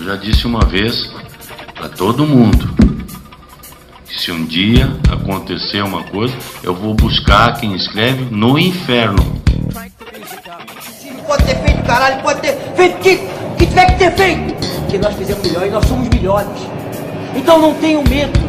[0.00, 1.12] Eu já disse uma vez
[1.74, 2.74] para todo mundo
[4.06, 9.22] que se um dia acontecer uma coisa, eu vou buscar quem escreve no inferno.
[11.26, 13.16] Pode ter feito, caralho, pode ter feito o que,
[13.58, 14.54] que tiver que ter feito.
[14.80, 16.48] Porque nós fizemos melhor e nós somos melhores.
[17.36, 18.40] Então não tenham medo.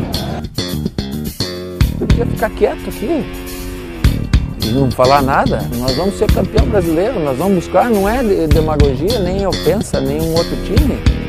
[2.00, 3.26] Eu podia ficar quieto aqui
[4.64, 5.70] e não falar nada.
[5.76, 10.34] Nós vamos ser campeão brasileiro, nós vamos buscar, não é demagogia, nem ofensa, nem um
[10.34, 11.21] outro time.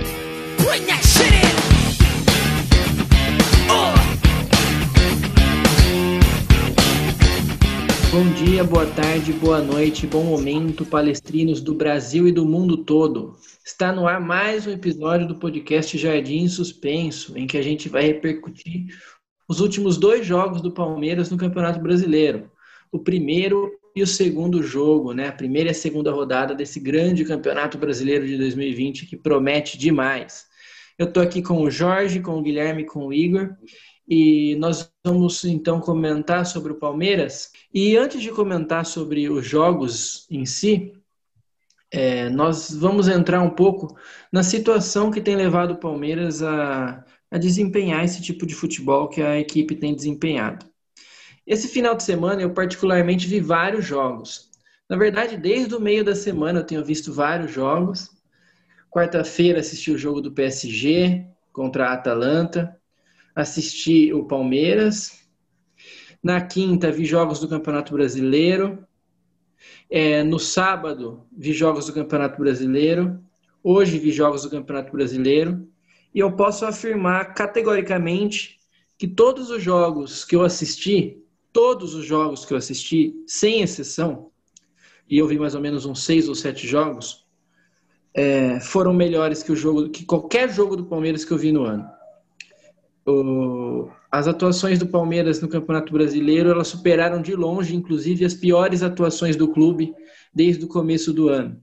[8.12, 13.39] Bom dia, boa tarde, boa noite, bom momento, palestrinos do Brasil e do mundo todo.
[13.65, 18.03] Está no ar mais um episódio do podcast Jardim Suspenso, em que a gente vai
[18.03, 18.89] repercutir
[19.48, 22.51] os últimos dois jogos do Palmeiras no Campeonato Brasileiro.
[22.93, 25.29] O primeiro e o segundo jogo, né?
[25.29, 30.44] A primeira e a segunda rodada desse grande Campeonato Brasileiro de 2020 que promete demais.
[30.98, 33.56] Eu estou aqui com o Jorge, com o Guilherme, com o Igor
[34.06, 37.50] e nós vamos então comentar sobre o Palmeiras.
[37.72, 40.92] E antes de comentar sobre os jogos em si,
[41.91, 43.97] é, nós vamos entrar um pouco
[44.33, 49.22] na situação que tem levado o Palmeiras a, a desempenhar esse tipo de futebol que
[49.22, 50.66] a equipe tem desempenhado.
[51.47, 54.50] Esse final de semana eu particularmente vi vários jogos.
[54.89, 58.11] Na verdade, desde o meio da semana eu tenho visto vários jogos.
[58.91, 62.78] Quarta-feira assisti o jogo do PSG contra a Atalanta
[63.34, 65.22] assisti o Palmeiras.
[66.22, 68.86] Na quinta, vi jogos do Campeonato Brasileiro.
[69.91, 73.20] É, no sábado, vi jogos do Campeonato Brasileiro.
[73.62, 75.66] Hoje, vi jogos do Campeonato Brasileiro.
[76.14, 78.58] E eu posso afirmar categoricamente
[78.98, 81.19] que todos os jogos que eu assisti,
[81.53, 84.30] todos os jogos que eu assisti, sem exceção,
[85.08, 87.27] e eu vi mais ou menos uns seis ou sete jogos,
[88.14, 91.64] é, foram melhores que o jogo, que qualquer jogo do Palmeiras que eu vi no
[91.64, 91.88] ano
[93.06, 98.82] o, as atuações do Palmeiras no Campeonato Brasileiro elas superaram de longe, inclusive, as piores
[98.82, 99.94] atuações do clube
[100.32, 101.62] desde o começo do ano.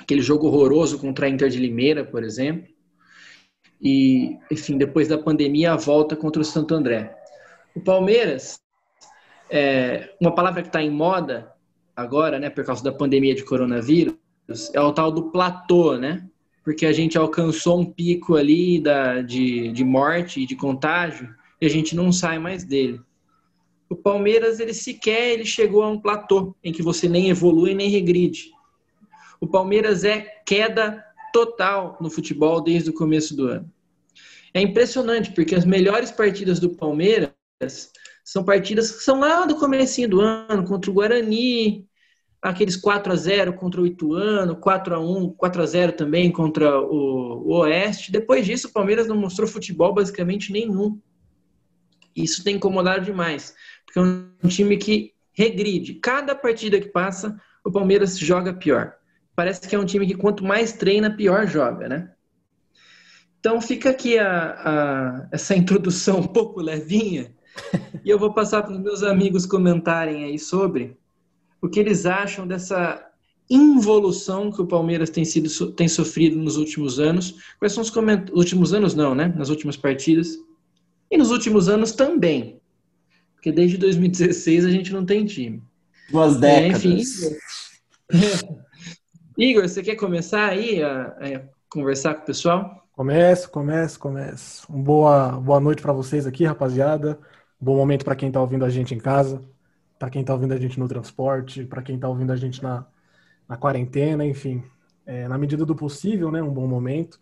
[0.00, 2.72] Aquele jogo horroroso contra a Inter de Limeira, por exemplo.
[3.80, 7.14] E, enfim, depois da pandemia, a volta contra o Santo André.
[7.74, 8.60] O Palmeiras,
[9.50, 11.52] é, uma palavra que está em moda
[11.94, 14.16] agora, né, por causa da pandemia de coronavírus,
[14.72, 16.28] é o tal do platô, né?
[16.64, 21.66] Porque a gente alcançou um pico ali da, de, de morte e de contágio e
[21.66, 23.00] a gente não sai mais dele.
[23.88, 27.90] O Palmeiras, ele sequer ele chegou a um platô em que você nem evolui nem
[27.90, 28.50] regride.
[29.38, 33.70] O Palmeiras é queda total no futebol desde o começo do ano.
[34.54, 37.32] É impressionante, porque as melhores partidas do Palmeiras
[38.24, 41.86] são partidas que são lá do comecinho do ano, contra o Guarani,
[42.44, 46.78] aqueles 4 a 0 contra o Ituano, 4 a 1, 4 a 0 também contra
[46.78, 48.12] o, o Oeste.
[48.12, 51.00] Depois disso, o Palmeiras não mostrou futebol basicamente nenhum.
[52.14, 53.54] Isso tem incomodado demais,
[53.86, 55.94] porque é um time que regride.
[55.94, 57.34] Cada partida que passa,
[57.64, 58.92] o Palmeiras joga pior.
[59.34, 62.12] Parece que é um time que quanto mais treina, pior joga, né?
[63.40, 67.34] Então fica aqui a, a, essa introdução um pouco levinha
[68.04, 70.98] e eu vou passar para os meus amigos comentarem aí sobre
[71.64, 73.02] o que eles acham dessa
[73.48, 77.36] involução que o Palmeiras tem sido tem sofrido nos últimos anos.
[77.58, 78.36] Quais são os comentários?
[78.36, 79.32] Últimos anos não, né?
[79.34, 80.36] Nas últimas partidas.
[81.10, 82.60] E nos últimos anos também.
[83.34, 85.62] Porque desde 2016 a gente não tem time.
[86.10, 86.84] Duas décadas.
[86.84, 87.02] É, enfim.
[89.38, 92.86] Igor, você quer começar aí a, a, conversar com o pessoal?
[92.92, 94.66] Começo, começo, começo.
[94.70, 97.18] Um boa, boa noite para vocês aqui, rapaziada.
[97.58, 99.40] Bom momento para quem está ouvindo a gente em casa
[99.98, 102.86] para quem está ouvindo a gente no transporte, para quem está ouvindo a gente na,
[103.48, 104.62] na quarentena, enfim,
[105.06, 107.20] é, na medida do possível, né, um bom momento.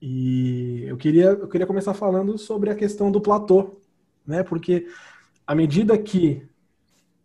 [0.00, 3.80] E eu queria, eu queria começar falando sobre a questão do platô,
[4.26, 4.86] né, porque
[5.46, 6.46] à medida que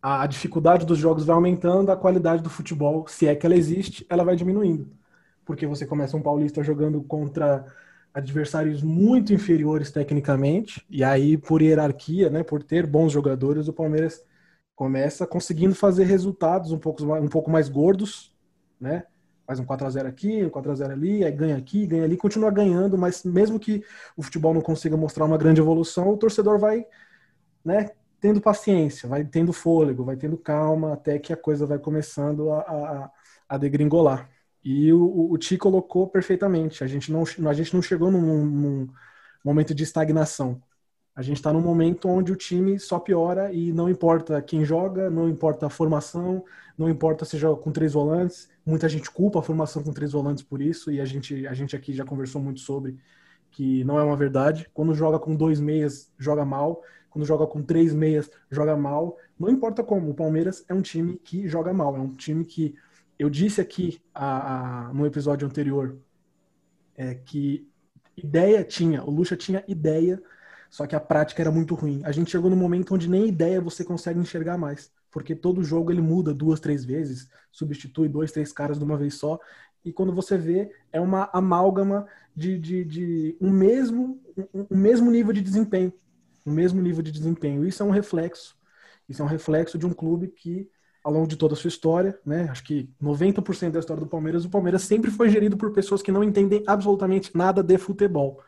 [0.02, 4.06] a dificuldade dos jogos vai aumentando, a qualidade do futebol, se é que ela existe,
[4.10, 4.90] ela vai diminuindo.
[5.46, 7.66] Porque você começa um paulista jogando contra
[8.14, 14.24] adversários muito inferiores tecnicamente, e aí por hierarquia, né, por ter bons jogadores, o Palmeiras
[14.76, 18.36] começa conseguindo fazer resultados um pouco, um pouco mais gordos,
[18.80, 19.04] né?
[19.46, 22.04] Faz um 4 a 0 aqui, um 4 a 0 ali, aí ganha aqui, ganha
[22.04, 23.84] ali, continua ganhando, mas mesmo que
[24.16, 26.86] o futebol não consiga mostrar uma grande evolução, o torcedor vai,
[27.64, 32.52] né, tendo paciência, vai tendo fôlego, vai tendo calma, até que a coisa vai começando
[32.52, 33.12] a, a,
[33.50, 34.30] a degringolar.
[34.64, 36.84] E o, o Ti colocou perfeitamente.
[36.84, 38.90] A gente não, a gente não chegou num, num
[39.44, 40.62] momento de estagnação.
[41.14, 45.10] A gente está num momento onde o time só piora e não importa quem joga,
[45.10, 46.44] não importa a formação,
[46.78, 48.50] não importa se joga com três volantes.
[48.66, 51.76] Muita gente culpa a formação com três volantes por isso e a gente, a gente
[51.76, 52.98] aqui já conversou muito sobre
[53.52, 54.70] que não é uma verdade.
[54.74, 56.82] Quando joga com dois meias, joga mal.
[57.10, 59.18] Quando joga com três meias, joga mal.
[59.38, 61.94] Não importa como, o Palmeiras é um time que joga mal.
[61.96, 62.74] É um time que
[63.22, 65.98] eu disse aqui a, a, no episódio anterior
[66.96, 67.70] é, que
[68.18, 70.22] ideia tinha, o Lucha tinha ideia
[70.72, 72.02] só que a prática era muito ruim.
[72.06, 74.90] A gente chegou no momento onde nem ideia você consegue enxergar mais.
[75.12, 79.16] Porque todo jogo ele muda duas, três vezes, substitui dois, três caras de uma vez
[79.16, 79.38] só.
[79.84, 84.22] E quando você vê, é uma amálgama de, de, de um, mesmo,
[84.54, 85.94] um, um mesmo nível de desempenho.
[86.46, 87.66] Um mesmo nível de desempenho.
[87.66, 88.58] Isso é um reflexo.
[89.10, 90.70] Isso é um reflexo de um clube que,
[91.04, 94.46] ao longo de toda a sua história, né, acho que 90% da história do Palmeiras,
[94.46, 98.42] o Palmeiras sempre foi gerido por pessoas que não entendem absolutamente nada de futebol.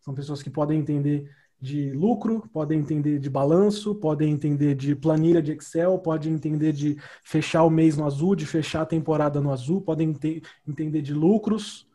[0.00, 5.40] São pessoas que podem entender de lucro, podem entender de balanço, podem entender de planilha
[5.40, 9.52] de Excel, podem entender de fechar o mês no azul, de fechar a temporada no
[9.52, 10.12] azul, podem
[10.66, 11.88] entender de lucros,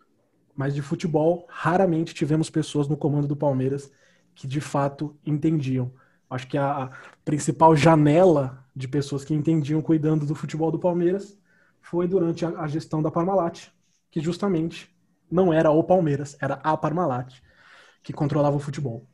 [0.56, 3.92] mas de futebol, raramente tivemos pessoas no comando do Palmeiras
[4.34, 5.92] que de fato entendiam.
[6.30, 6.92] Acho que a,
[7.24, 11.38] principal janela de pessoas que entendiam cuidando do futebol do Palmeiras
[11.82, 13.68] foi durante a, gestão da Parmalat,
[14.12, 14.94] que justamente
[15.32, 17.34] não era o Palmeiras, era a Parmalat
[18.04, 19.06] que controlava o futebol.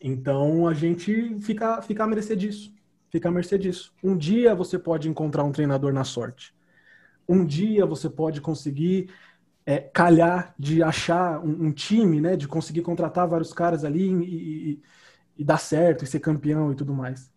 [0.00, 2.74] Então a gente fica, fica à mercê disso.
[3.10, 3.92] Fica à mercê disso.
[4.02, 6.54] Um dia você pode encontrar um treinador na sorte.
[7.28, 9.10] Um dia você pode conseguir
[9.64, 12.36] é, calhar de achar um, um, time, né?
[12.36, 14.82] De conseguir contratar vários caras ali e, e,
[15.36, 17.30] e dar certo e ser campeão e tudo mais.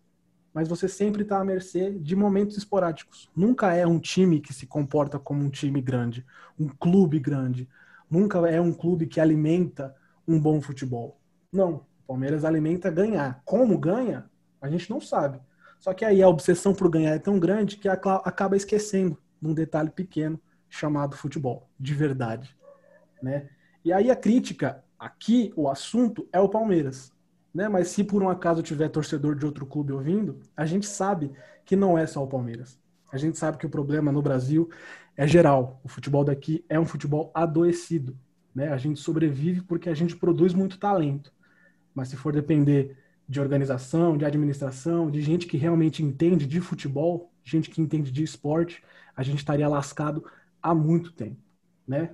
[0.52, 3.30] Mas você sempre está à mercê de momentos esporádicos.
[3.36, 6.26] Nunca é um time que se comporta como um time grande,
[6.58, 7.68] um clube grande.
[8.10, 9.94] Nunca é um clube que alimenta
[10.26, 11.20] um bom futebol.
[11.52, 13.40] Não, Palmeiras alimenta ganhar.
[13.44, 14.28] Como ganha,
[14.60, 15.40] a gente não sabe.
[15.78, 19.54] Só que aí a obsessão por ganhar é tão grande que acaba esquecendo de um
[19.54, 20.38] detalhe pequeno
[20.68, 22.56] chamado futebol, de verdade.
[23.22, 23.48] Né?
[23.84, 27.12] E aí a crítica, aqui o assunto é o Palmeiras.
[27.52, 27.68] Né?
[27.68, 31.32] Mas se por um acaso tiver torcedor de outro clube ouvindo, a gente sabe
[31.64, 32.78] que não é só o Palmeiras.
[33.12, 34.70] A gente sabe que o problema no Brasil
[35.16, 35.80] é geral.
[35.82, 38.16] O futebol daqui é um futebol adoecido.
[38.54, 38.68] Né?
[38.68, 41.32] A gente sobrevive porque a gente produz muito talento.
[41.94, 42.96] Mas se for depender
[43.28, 48.22] de organização, de administração, de gente que realmente entende de futebol, gente que entende de
[48.22, 48.82] esporte,
[49.14, 50.24] a gente estaria lascado
[50.62, 51.40] há muito tempo,
[51.86, 52.10] né?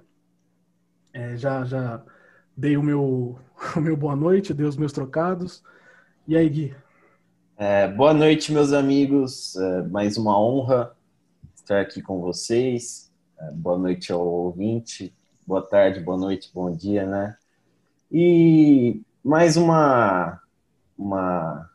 [1.13, 2.05] É, já já
[2.57, 3.39] dei o meu
[3.75, 5.63] o meu boa noite, dei os meus trocados.
[6.27, 6.75] E aí, Gui?
[7.57, 9.57] É, boa noite, meus amigos.
[9.57, 10.95] É, mais uma honra
[11.55, 13.11] estar aqui com vocês.
[13.39, 15.13] É, boa noite ao ouvinte.
[15.47, 17.37] Boa tarde, boa noite, bom dia, né?
[18.11, 20.41] E mais uma,
[20.99, 21.71] uma,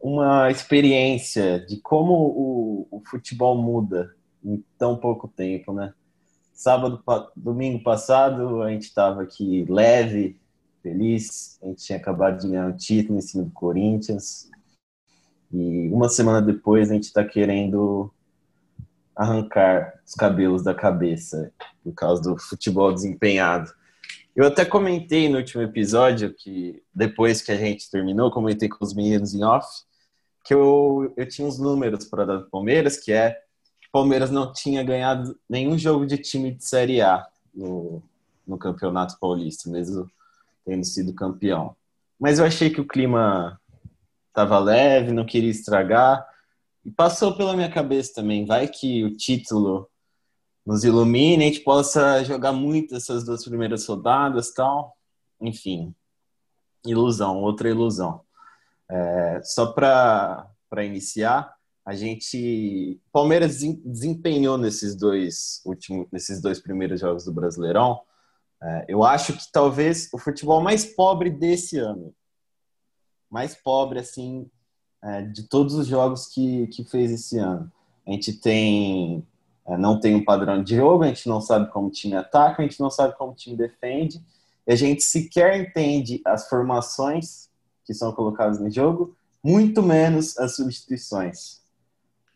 [0.00, 4.14] uma experiência de como o, o futebol muda
[4.44, 5.92] em tão pouco tempo, né?
[6.54, 7.02] Sábado,
[7.34, 10.40] domingo passado, a gente estava aqui leve,
[10.80, 11.58] feliz.
[11.60, 14.48] A gente tinha acabado de ganhar um título em cima do Corinthians.
[15.52, 18.08] E uma semana depois, a gente está querendo
[19.16, 21.52] arrancar os cabelos da cabeça
[21.82, 23.72] por causa do futebol desempenhado.
[24.34, 28.94] Eu até comentei no último episódio que depois que a gente terminou, comentei com os
[28.94, 29.68] meninos em off,
[30.44, 33.43] que eu, eu tinha uns números para dar do Palmeiras, que é o
[33.94, 38.02] Palmeiras não tinha ganhado nenhum jogo de time de Série A no,
[38.44, 40.10] no Campeonato Paulista, mesmo
[40.64, 41.76] tendo sido campeão.
[42.18, 43.56] Mas eu achei que o clima
[44.26, 46.26] estava leve, não queria estragar.
[46.84, 49.88] E passou pela minha cabeça também, vai que o título
[50.66, 54.96] nos ilumine, a gente possa jogar muito essas duas primeiras rodadas tal.
[55.40, 55.94] Enfim,
[56.84, 58.22] ilusão, outra ilusão.
[58.90, 60.48] É, só para
[60.82, 61.53] iniciar,
[61.84, 63.00] a gente.
[63.12, 68.00] Palmeiras desempenhou nesses dois últimos, nesses dois primeiros jogos do Brasileirão.
[68.62, 72.14] É, eu acho que talvez o futebol mais pobre desse ano,
[73.30, 74.50] mais pobre assim,
[75.02, 77.70] é, de todos os jogos que, que fez esse ano.
[78.06, 79.26] A gente tem
[79.66, 82.62] é, não tem um padrão de jogo, a gente não sabe como o time ataca,
[82.62, 84.22] a gente não sabe como o time defende,
[84.66, 87.50] e a gente sequer entende as formações
[87.84, 91.63] que são colocadas no jogo, muito menos as substituições.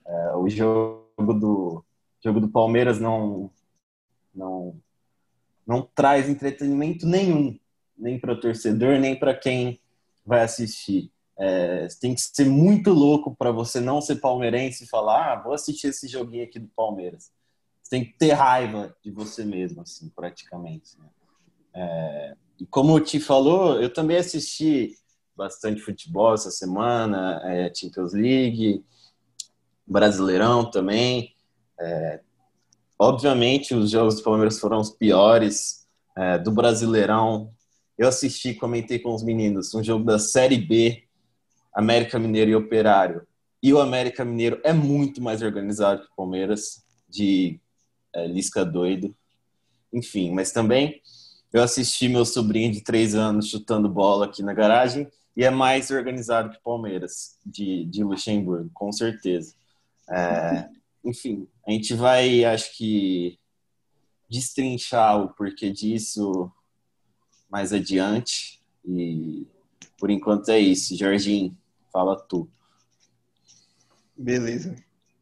[0.09, 1.85] É, o jogo do,
[2.25, 3.51] jogo do Palmeiras não,
[4.35, 4.81] não,
[5.67, 7.59] não traz entretenimento nenhum,
[7.97, 9.79] nem para o torcedor, nem para quem
[10.25, 11.13] vai assistir.
[11.39, 15.53] É, tem que ser muito louco para você não ser palmeirense e falar, ah, vou
[15.53, 17.31] assistir esse joguinho aqui do Palmeiras.
[17.83, 20.99] Você tem que ter raiva de você mesmo, assim, praticamente.
[20.99, 21.07] Né?
[21.75, 22.37] É,
[22.71, 24.97] como o Ti falou, eu também assisti
[25.37, 28.85] bastante futebol essa semana, é, Champions League,
[29.89, 31.35] Brasileirão também.
[31.81, 32.21] É,
[32.99, 35.87] obviamente, os jogos do Palmeiras foram os piores.
[36.17, 37.53] É, do Brasileirão,
[37.97, 41.05] eu assisti, comentei com os meninos, um jogo da Série B,
[41.73, 43.27] América Mineiro e Operário.
[43.63, 47.61] E o América Mineiro é muito mais organizado que o Palmeiras, de
[48.15, 49.15] é, Lisca doido.
[49.93, 51.01] Enfim, mas também
[51.53, 55.91] eu assisti meu sobrinho de três anos chutando bola aqui na garagem e é mais
[55.91, 59.55] organizado que o Palmeiras, de, de Luxemburgo, com certeza.
[60.11, 60.69] É,
[61.05, 63.39] enfim, a gente vai, acho que,
[64.29, 66.51] destrinchar o porquê disso
[67.51, 68.63] mais adiante.
[68.85, 69.47] E
[69.99, 70.97] por enquanto é isso.
[70.97, 71.57] Jorginho,
[71.93, 72.49] fala tu.
[74.17, 74.77] Beleza.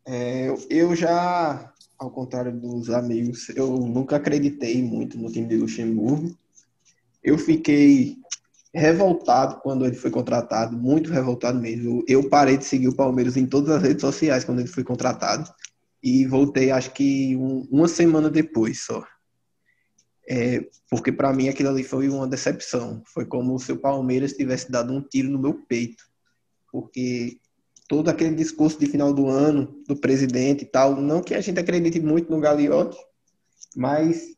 [0.04, 6.36] É, eu já, ao contrário dos amigos, eu nunca acreditei muito no time de Luxemburgo.
[7.22, 8.16] Eu fiquei
[8.76, 12.04] revoltado quando ele foi contratado, muito revoltado mesmo.
[12.06, 15.50] Eu parei de seguir o Palmeiras em todas as redes sociais quando ele foi contratado
[16.02, 19.04] e voltei, acho que um, uma semana depois só.
[20.28, 23.02] É, porque para mim aquilo ali foi uma decepção.
[23.06, 26.04] Foi como se o Palmeiras tivesse dado um tiro no meu peito.
[26.70, 27.38] Porque
[27.88, 31.58] todo aquele discurso de final do ano do presidente e tal, não que a gente
[31.58, 32.98] acredite muito no Gagliotti,
[33.74, 34.36] mas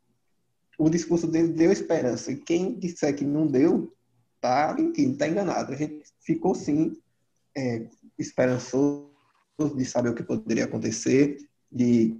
[0.79, 2.31] o discurso dele deu esperança.
[2.31, 3.93] E quem disser que não deu,
[4.41, 5.73] tá mentindo, tá enganado.
[5.73, 6.97] A gente ficou sim
[7.57, 7.87] é,
[8.19, 9.09] esperançoso
[9.77, 11.39] de saber o que poderia acontecer,
[11.71, 12.17] de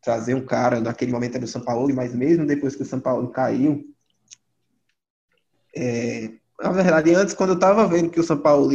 [0.00, 3.00] trazer um cara, naquele momento era o São Paulo, mas mesmo depois que o São
[3.00, 3.84] Paulo caiu,
[5.74, 8.70] é, na verdade, antes, quando eu estava vendo que o São Paulo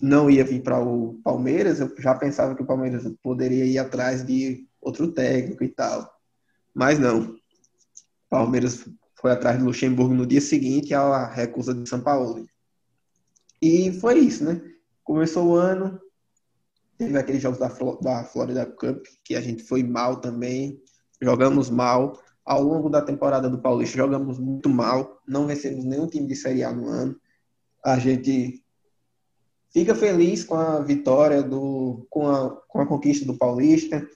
[0.00, 4.24] não ia vir para o Palmeiras, eu já pensava que o Palmeiras poderia ir atrás
[4.24, 6.10] de outro técnico e tal.
[6.74, 7.36] Mas não.
[8.28, 8.88] Palmeiras
[9.20, 12.46] foi atrás do Luxemburgo no dia seguinte à recusa de São Paulo.
[13.60, 14.60] E foi isso, né?
[15.02, 15.98] Começou o ano,
[16.98, 17.68] teve aqueles jogos da,
[18.00, 20.80] da Florida Cup, que a gente foi mal também,
[21.20, 22.20] jogamos mal.
[22.44, 26.62] Ao longo da temporada do Paulista, jogamos muito mal, não vencemos nenhum time de Série
[26.62, 27.16] A no ano.
[27.84, 28.62] A gente
[29.72, 34.06] fica feliz com a vitória, do, com, a, com a conquista do Paulista,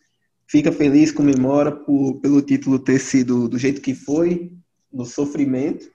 [0.47, 4.53] fica feliz, comemora por, pelo título ter sido do jeito que foi,
[4.93, 5.91] no sofrimento.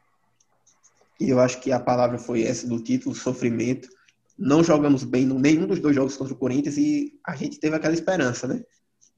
[1.20, 3.90] E eu acho que a palavra foi essa do título, sofrimento.
[4.38, 7.94] Não jogamos bem nenhum dos dois jogos contra o Corinthians e a gente teve aquela
[7.94, 8.64] esperança, né?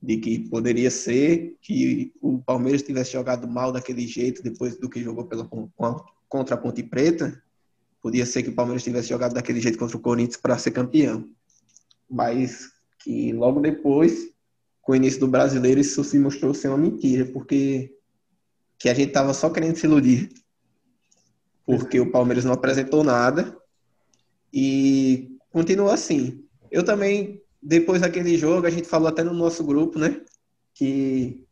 [0.01, 5.01] De que poderia ser que o Palmeiras tivesse jogado mal daquele jeito depois do que
[5.01, 5.50] jogou pela,
[6.29, 7.41] contra a Ponte Preta.
[8.00, 11.27] Podia ser que o Palmeiras tivesse jogado daquele jeito contra o Corinthians para ser campeão.
[12.07, 12.69] Mas
[13.00, 14.29] que logo depois,
[14.81, 17.96] com o início do brasileiro, isso se mostrou ser uma mentira, porque
[18.77, 20.29] que a gente tava só querendo se iludir.
[21.65, 23.57] Porque o Palmeiras não apresentou nada
[24.53, 26.46] e continua assim.
[26.72, 30.22] Eu também, depois daquele jogo, a gente falou até no nosso grupo, né?
[30.74, 31.46] Que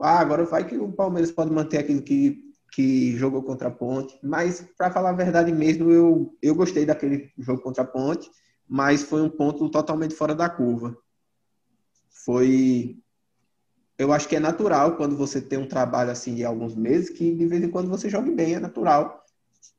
[0.00, 4.18] ah, agora vai que o Palmeiras pode manter aquilo que, que jogou contra a Ponte.
[4.22, 8.28] Mas, para falar a verdade mesmo, eu, eu gostei daquele jogo contra a Ponte,
[8.68, 10.96] mas foi um ponto totalmente fora da curva.
[12.24, 13.01] Foi
[13.98, 17.34] eu acho que é natural quando você tem um trabalho assim de alguns meses que
[17.34, 19.22] de vez em quando você jogue bem, é natural.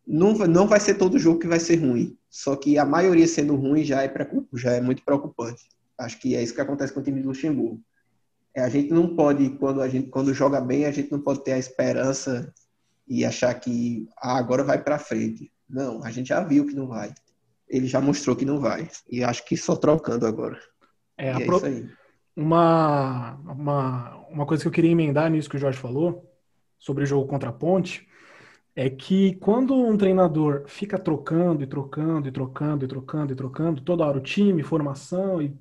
[0.05, 2.17] Não, não vai ser todo jogo que vai ser ruim.
[2.29, 4.13] Só que a maioria sendo ruim já é,
[4.53, 5.63] já é muito preocupante.
[5.97, 7.81] Acho que é isso que acontece com o time do Luxemburgo.
[8.55, 11.43] É, a gente não pode, quando a gente quando joga bem, a gente não pode
[11.43, 12.53] ter a esperança
[13.07, 15.51] e achar que ah, agora vai para frente.
[15.67, 17.13] Não, a gente já viu que não vai.
[17.67, 18.89] Ele já mostrou que não vai.
[19.09, 20.59] E acho que só trocando agora.
[21.17, 21.59] É, a, é pro...
[22.35, 26.27] Uma, uma, uma coisa que eu queria emendar nisso que o Jorge falou,
[26.79, 28.07] sobre o jogo contra a Ponte,
[28.75, 33.81] é que quando um treinador fica trocando e trocando e trocando e trocando e trocando,
[33.81, 35.55] toda hora o time, formação e,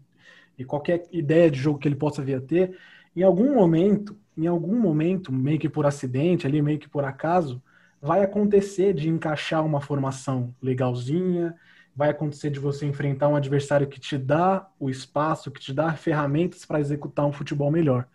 [0.59, 2.79] e qualquer ideia de jogo que ele possa vir a ter,
[3.17, 7.63] em algum momento, em algum momento, meio que por acidente, ali meio que por acaso,
[8.01, 11.55] vai acontecer de encaixar uma formação legalzinha,
[11.95, 15.93] vai acontecer de você enfrentar um adversário que te dá o espaço, que te dá
[15.95, 18.09] ferramentas para executar um futebol melhor.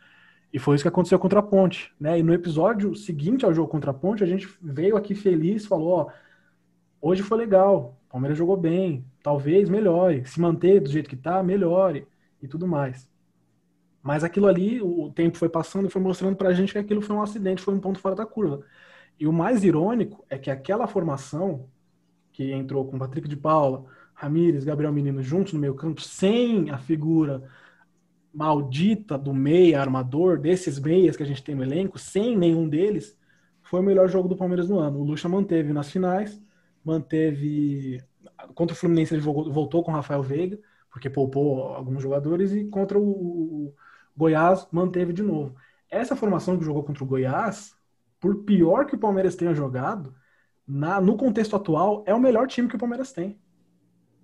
[0.52, 2.18] E foi isso que aconteceu contra a Ponte, né?
[2.20, 5.90] E no episódio seguinte ao jogo contra a Ponte, a gente veio aqui feliz, falou,
[5.90, 6.08] ó,
[7.02, 11.44] hoje foi legal, o Palmeiras jogou bem, talvez melhore, se manter do jeito que tá,
[11.44, 12.08] melhore
[12.42, 13.10] e tudo mais.
[14.02, 17.16] Mas aquilo ali, o tempo foi passando e foi mostrando pra gente que aquilo foi
[17.16, 18.64] um acidente, foi um ponto fora da curva.
[19.20, 21.68] E o mais irônico é que aquela formação
[22.38, 26.77] que entrou com Patrick de Paula, Ramires, Gabriel Menino juntos no meio campo, sem a
[26.77, 27.50] figura
[28.32, 33.17] maldita do meia armador, desses meias que a gente tem no elenco, sem nenhum deles,
[33.63, 35.00] foi o melhor jogo do Palmeiras no ano.
[35.00, 36.39] O Lucha manteve nas finais,
[36.86, 38.03] manteve.
[38.53, 40.60] Contra o Fluminense ele voltou com o Rafael Veiga,
[40.91, 43.74] porque poupou alguns jogadores, e contra o
[44.15, 45.56] Goiás manteve de novo.
[45.89, 47.75] Essa formação que jogou contra o Goiás,
[48.20, 50.13] por pior que o Palmeiras tenha jogado,
[50.68, 53.40] na, no contexto atual, é o melhor time que o Palmeiras tem.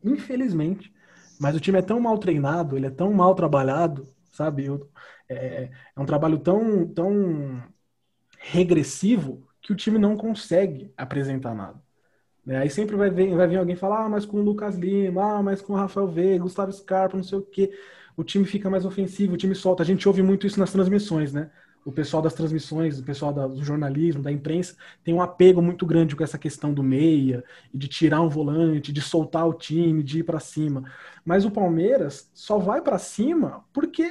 [0.03, 0.93] Infelizmente.
[1.39, 4.67] Mas o time é tão mal treinado, ele é tão mal trabalhado, sabe?
[5.29, 7.63] É, é um trabalho tão, tão
[8.37, 11.81] regressivo que o time não consegue apresentar nada.
[12.45, 12.57] Né?
[12.57, 15.43] Aí sempre vai vir, vai vir alguém falar, ah, mas com o Lucas Lima, ah,
[15.43, 17.71] mas com o Rafael Veiga, Gustavo Scarpa, não sei o quê.
[18.15, 19.81] O time fica mais ofensivo, o time solta.
[19.81, 21.49] A gente ouve muito isso nas transmissões, né?
[21.85, 26.15] O pessoal das transmissões, o pessoal do jornalismo, da imprensa, tem um apego muito grande
[26.15, 30.23] com essa questão do meia, de tirar um volante, de soltar o time, de ir
[30.23, 30.83] para cima.
[31.25, 34.03] Mas o Palmeiras só vai para cima porque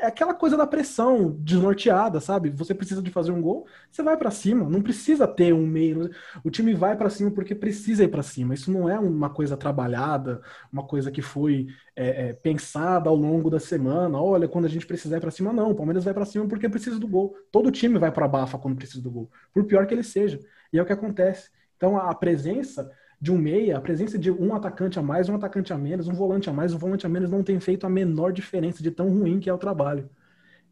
[0.00, 2.50] é aquela coisa da pressão desnorteada, sabe?
[2.50, 6.10] Você precisa de fazer um gol, você vai para cima, não precisa ter um meio.
[6.42, 8.54] O time vai para cima porque precisa ir para cima.
[8.54, 10.40] Isso não é uma coisa trabalhada,
[10.72, 11.66] uma coisa que foi
[12.00, 14.18] é, é, pensada ao longo da semana.
[14.18, 15.72] Olha, quando a gente precisar ir para cima, não.
[15.72, 17.36] O Palmeiras vai para cima porque precisa do gol.
[17.52, 20.40] Todo time vai para bafa quando precisa do gol, por pior que ele seja.
[20.72, 21.50] E é o que acontece.
[21.76, 22.90] Então a presença
[23.20, 26.14] de um meia, a presença de um atacante a mais, um atacante a menos, um
[26.14, 29.10] volante a mais, um volante a menos não tem feito a menor diferença de tão
[29.10, 30.08] ruim que é o trabalho.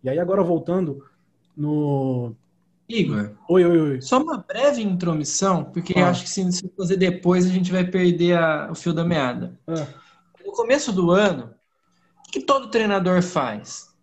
[0.02, 1.04] E aí agora voltando
[1.54, 2.34] no
[2.88, 3.32] Igor.
[3.50, 4.00] Oi, oi, oi.
[4.00, 6.08] Só uma breve intromissão, porque ah.
[6.08, 9.60] acho que se, se fazer depois a gente vai perder a, o fio da meada.
[9.66, 9.86] Ah.
[10.48, 11.54] No começo do ano,
[12.26, 13.94] o que todo treinador faz?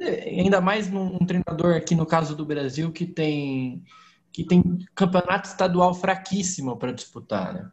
[0.00, 3.84] Ainda mais num um treinador aqui no caso do Brasil que tem
[4.32, 4.62] que tem
[4.94, 7.70] campeonato estadual fraquíssimo para disputar, né?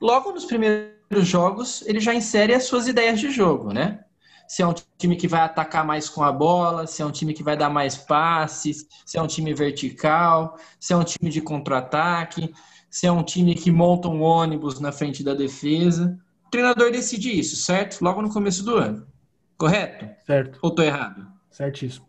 [0.00, 4.00] logo nos primeiros jogos, ele já insere as suas ideias de jogo, né?
[4.48, 7.34] Se é um time que vai atacar mais com a bola, se é um time
[7.34, 11.42] que vai dar mais passes, se é um time vertical, se é um time de
[11.42, 12.54] contra-ataque,
[12.90, 16.18] se é um time que monta um ônibus na frente da defesa.
[16.54, 18.00] O treinador decide isso, certo?
[18.00, 19.06] Logo no começo do ano.
[19.58, 20.08] Correto?
[20.24, 20.58] Certo.
[20.62, 21.26] Ou estou errado?
[21.50, 22.06] Certíssimo.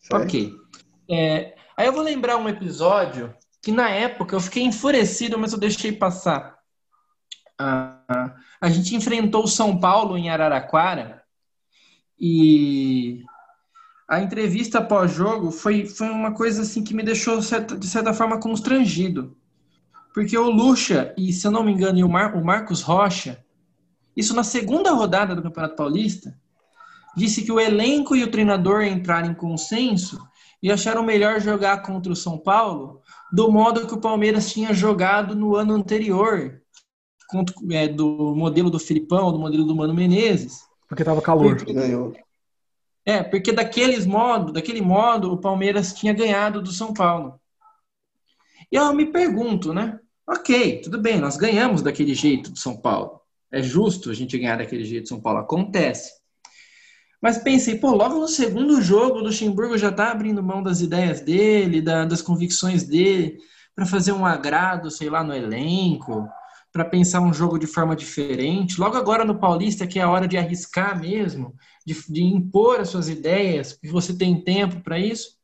[0.00, 0.22] Certo.
[0.22, 0.54] Ok.
[1.10, 5.58] É, aí eu vou lembrar um episódio que na época eu fiquei enfurecido, mas eu
[5.58, 6.62] deixei passar
[7.58, 11.22] a, a gente enfrentou o São Paulo em Araraquara
[12.18, 13.22] e
[14.08, 19.36] a entrevista pós-jogo foi, foi uma coisa assim que me deixou de certa forma constrangido.
[20.12, 23.42] Porque o Lucha e, se eu não me engano, e o, Mar, o Marcos Rocha,
[24.16, 26.36] isso na segunda rodada do Campeonato Paulista,
[27.16, 30.20] disse que o elenco e o treinador entraram em consenso
[30.62, 33.00] e acharam melhor jogar contra o São Paulo
[33.32, 36.60] do modo que o Palmeiras tinha jogado no ano anterior,
[37.70, 40.60] é, do modelo do Filipão, do modelo do Mano Menezes.
[40.86, 41.56] Porque tava calor.
[41.56, 42.12] Porque ganhou.
[43.04, 47.40] É, porque daqueles modo, daquele modo, o Palmeiras tinha ganhado do São Paulo.
[48.72, 50.00] E eu me pergunto, né?
[50.26, 53.20] Ok, tudo bem, nós ganhamos daquele jeito do São Paulo.
[53.50, 56.10] É justo a gente ganhar daquele jeito do São Paulo, acontece.
[57.20, 61.20] Mas pensei, pô, logo no segundo jogo, o Luxemburgo já tá abrindo mão das ideias
[61.20, 63.36] dele, da, das convicções dele,
[63.76, 66.26] para fazer um agrado, sei lá, no elenco,
[66.72, 68.80] para pensar um jogo de forma diferente.
[68.80, 71.54] Logo agora no Paulista, que é a hora de arriscar mesmo,
[71.86, 75.36] de, de impor as suas ideias, que você tem tempo para isso.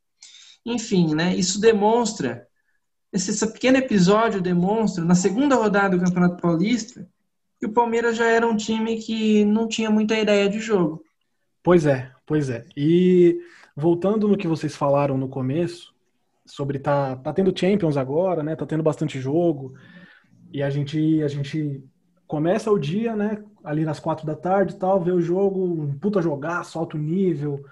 [0.64, 2.47] Enfim, né, isso demonstra,
[3.12, 7.08] esse, esse pequeno episódio demonstra, na segunda rodada do Campeonato Paulista,
[7.58, 11.02] que o Palmeiras já era um time que não tinha muita ideia de jogo.
[11.62, 12.64] Pois é, pois é.
[12.76, 13.38] E
[13.76, 15.94] voltando no que vocês falaram no começo,
[16.46, 18.56] sobre tá, tá tendo Champions agora, né?
[18.56, 19.74] Tá tendo bastante jogo.
[20.52, 21.82] E a gente, a gente
[22.26, 23.42] começa o dia, né?
[23.62, 27.64] Ali nas quatro da tarde e tal, vê o jogo, um puta jogar, alto nível,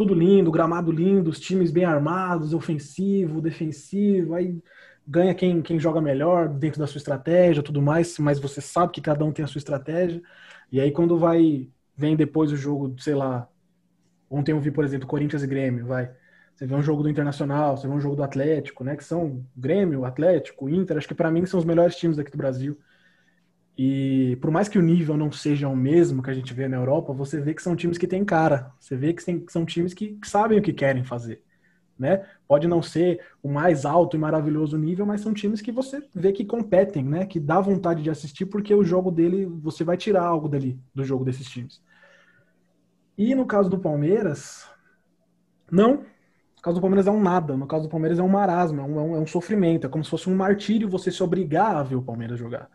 [0.00, 4.58] tudo lindo, gramado lindo, os times bem armados, ofensivo, defensivo, aí
[5.06, 9.02] ganha quem, quem joga melhor dentro da sua estratégia, tudo mais, mas você sabe que
[9.02, 10.22] cada um tem a sua estratégia.
[10.72, 13.46] E aí quando vai vem depois o jogo, sei lá,
[14.30, 16.10] ontem eu vi, por exemplo, Corinthians e Grêmio, vai.
[16.54, 18.96] Você vê um jogo do Internacional, você vê um jogo do Atlético, né?
[18.96, 22.38] Que são Grêmio, Atlético, Inter, acho que para mim são os melhores times aqui do
[22.38, 22.78] Brasil.
[23.76, 26.76] E por mais que o nível não seja o mesmo que a gente vê na
[26.76, 28.72] Europa, você vê que são times que têm cara.
[28.78, 31.42] Você vê que, tem, que são times que, sabem o que querem fazer.
[31.98, 32.24] Né?
[32.48, 36.32] Pode não ser o mais alto e maravilhoso nível, mas são times que você vê
[36.32, 37.26] que competem, né?
[37.26, 41.04] Que dá vontade de assistir porque o jogo dele, você vai tirar algo dali do
[41.04, 41.82] jogo desses times.
[43.18, 44.66] E no caso do Palmeiras,
[45.70, 46.06] não,
[46.56, 48.84] no caso do Palmeiras é um nada, no caso do Palmeiras é um marasmo, é
[48.84, 51.96] um, é um, sofrimento, é como se fosse um martírio você se obrigar a ver
[51.96, 52.70] o Palmeiras jogar,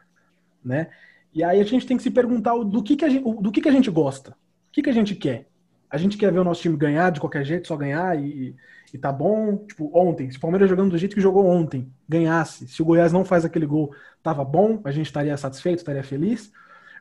[0.65, 0.87] né?
[1.33, 3.61] E aí a gente tem que se perguntar do que, que, a, gente, do que,
[3.61, 5.47] que a gente gosta, o que, que a gente quer.
[5.89, 8.55] A gente quer ver o nosso time ganhar de qualquer jeito, só ganhar e,
[8.93, 9.57] e tá bom.
[9.57, 13.13] Tipo, ontem, se o Palmeiras jogando do jeito que jogou ontem, ganhasse, se o Goiás
[13.13, 16.51] não faz aquele gol, tava bom, a gente estaria satisfeito, estaria feliz.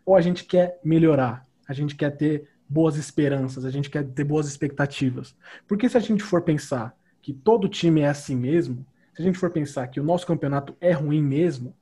[0.05, 4.24] Ou a gente quer melhorar, a gente quer ter boas esperanças, a gente quer ter
[4.24, 5.35] boas expectativas.
[5.66, 9.38] Porque se a gente for pensar que todo time é assim mesmo, se a gente
[9.38, 11.74] for pensar que o nosso campeonato é ruim mesmo,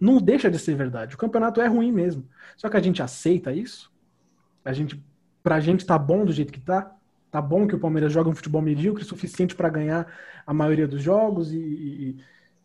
[0.00, 1.14] não deixa de ser verdade.
[1.14, 2.28] O campeonato é ruim mesmo.
[2.56, 3.92] Só que a gente aceita isso.
[4.64, 5.02] A gente,
[5.42, 6.94] pra gente tá bom do jeito que tá.
[7.30, 10.06] Tá bom que o Palmeiras joga um futebol medíocre suficiente para ganhar
[10.46, 12.16] a maioria dos jogos e, e,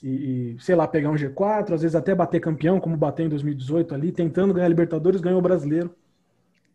[0.04, 3.96] e, sei lá, pegar um G4, às vezes até bater campeão, como bateu em 2018
[3.96, 5.96] ali, tentando ganhar Libertadores, ganhou o Brasileiro.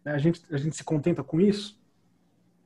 [0.05, 1.81] A gente, a gente se contenta com isso?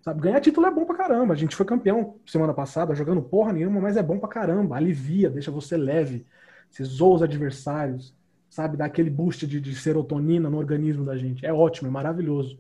[0.03, 1.35] Sabe, ganhar título é bom pra caramba.
[1.35, 4.77] A gente foi campeão semana passada, jogando porra nenhuma, mas é bom pra caramba.
[4.77, 6.27] Alivia, deixa você leve.
[6.70, 8.14] Você zoa os adversários,
[8.48, 8.76] sabe?
[8.76, 11.44] Dá aquele boost de, de serotonina no organismo da gente.
[11.44, 12.59] É ótimo, é maravilhoso.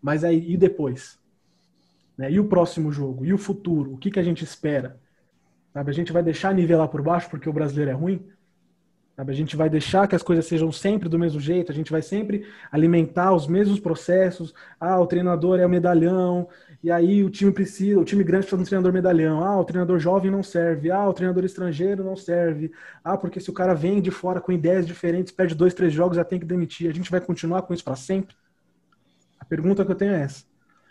[0.00, 1.18] Mas aí, e depois?
[2.16, 2.32] Né?
[2.32, 3.24] E o próximo jogo?
[3.24, 3.94] E o futuro?
[3.94, 4.98] O que, que a gente espera?
[5.72, 5.90] Sabe?
[5.90, 8.26] A gente vai deixar nivelar por baixo porque o brasileiro é ruim?
[9.16, 9.32] Sabe?
[9.32, 12.02] A gente vai deixar que as coisas sejam sempre do mesmo jeito, a gente vai
[12.02, 14.54] sempre alimentar os mesmos processos.
[14.78, 16.48] Ah, o treinador é o medalhão,
[16.82, 19.42] e aí o time precisa, o time grande precisa de um treinador medalhão.
[19.42, 20.90] Ah, o treinador jovem não serve.
[20.90, 22.70] Ah, o treinador estrangeiro não serve.
[23.02, 26.16] Ah, porque se o cara vem de fora com ideias diferentes, perde dois, três jogos,
[26.16, 26.88] já tem que demitir.
[26.88, 28.36] A gente vai continuar com isso para sempre?
[29.40, 30.44] A pergunta que eu tenho é essa.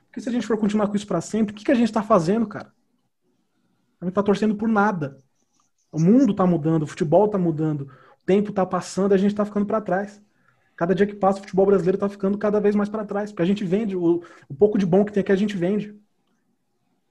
[0.08, 1.88] Porque se a gente for continuar com isso para sempre, o que, que a gente
[1.88, 2.74] está fazendo, cara?
[4.02, 5.18] A gente está torcendo por nada.
[5.90, 7.90] O mundo está mudando, o futebol está mudando,
[8.26, 10.22] tempo está passando, a gente está ficando para trás.
[10.78, 13.42] Cada dia que passa, o futebol brasileiro está ficando cada vez mais para trás, porque
[13.42, 16.00] a gente vende, o, o, pouco de bom que tem aqui a gente vende.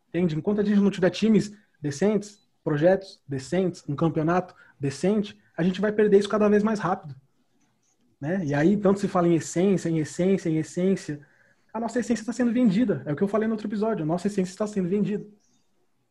[0.09, 0.37] Entende?
[0.37, 1.53] Enquanto a gente não tiver times
[1.83, 7.17] decentes, projetos decentes, um campeonato decente, a gente vai perder isso cada vez mais rápido.
[8.21, 8.45] Né?
[8.47, 11.21] E aí, tanto se fala em essência, em essência, em essência,
[11.75, 13.03] a nossa essência está sendo vendida.
[13.05, 15.27] É o que eu falei no outro episódio, a nossa essência está sendo vendida.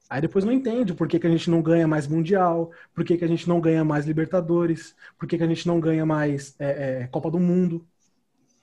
[0.09, 3.17] Aí depois não entende por que, que a gente não ganha mais Mundial, por que,
[3.17, 6.55] que a gente não ganha mais Libertadores, por que, que a gente não ganha mais
[6.59, 7.85] é, é, Copa do Mundo.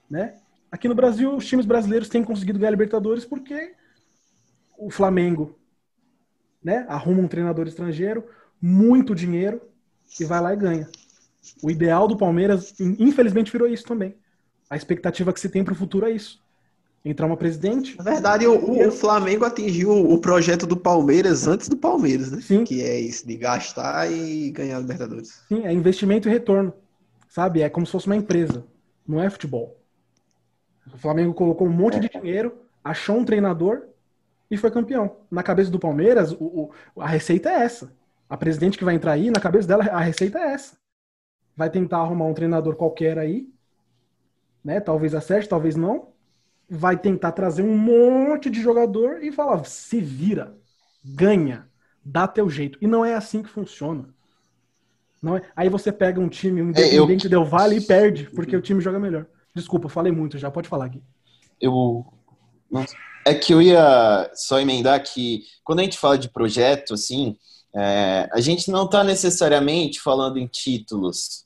[0.08, 0.38] Né?
[0.70, 3.74] Aqui no Brasil, os times brasileiros têm conseguido ganhar Libertadores porque
[4.78, 5.58] o Flamengo
[6.62, 8.24] né, arruma um treinador estrangeiro,
[8.60, 9.60] muito dinheiro,
[10.20, 10.88] e vai lá e ganha.
[11.60, 14.16] O ideal do Palmeiras, infelizmente, virou isso também.
[14.70, 16.42] A expectativa que se tem para o futuro é isso
[17.04, 17.96] entrar uma presidente.
[17.98, 22.40] Na verdade, o, o, Flamengo atingiu o projeto do Palmeiras antes do Palmeiras, né?
[22.40, 22.64] Sim.
[22.64, 25.42] Que é isso, de gastar e ganhar Libertadores.
[25.48, 26.72] Sim, é investimento e retorno.
[27.28, 27.62] Sabe?
[27.62, 28.64] É como se fosse uma empresa.
[29.06, 29.80] Não é futebol.
[30.92, 33.82] O Flamengo colocou um monte de dinheiro, achou um treinador
[34.50, 35.16] e foi campeão.
[35.30, 37.92] Na cabeça do Palmeiras, o, o, a receita é essa.
[38.28, 40.76] A presidente que vai entrar aí, na cabeça dela, a receita é essa.
[41.56, 43.48] Vai tentar arrumar um treinador qualquer aí,
[44.64, 44.80] né?
[44.80, 46.11] Talvez acerte, talvez não
[46.74, 50.56] vai tentar trazer um monte de jogador e falar: se vira,
[51.04, 51.68] ganha,
[52.02, 52.78] dá teu jeito.
[52.80, 54.08] E não é assim que funciona.
[55.22, 55.42] Não é...
[55.54, 57.30] Aí você pega um time, um Independente é, eu...
[57.30, 59.26] Del Vale e perde, porque o time joga melhor.
[59.54, 61.02] Desculpa, falei muito já, pode falar aqui.
[61.60, 62.06] Eu.
[63.26, 67.36] É que eu ia só emendar que quando a gente fala de projeto, assim,
[67.76, 71.44] é, a gente não está necessariamente falando em títulos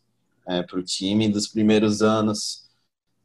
[0.49, 2.65] é, para o time dos primeiros anos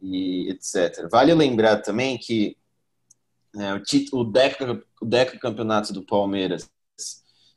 [0.01, 1.07] e etc.
[1.09, 2.57] Vale lembrar também que
[3.53, 6.69] né, o, título, o, Deca, o Deca Campeonato do Palmeiras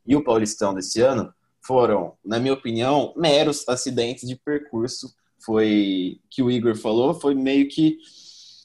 [0.06, 1.32] e o Paulistão desse ano
[1.64, 5.14] foram, na minha opinião, meros acidentes de percurso.
[5.38, 7.98] Foi que o Igor falou, foi meio que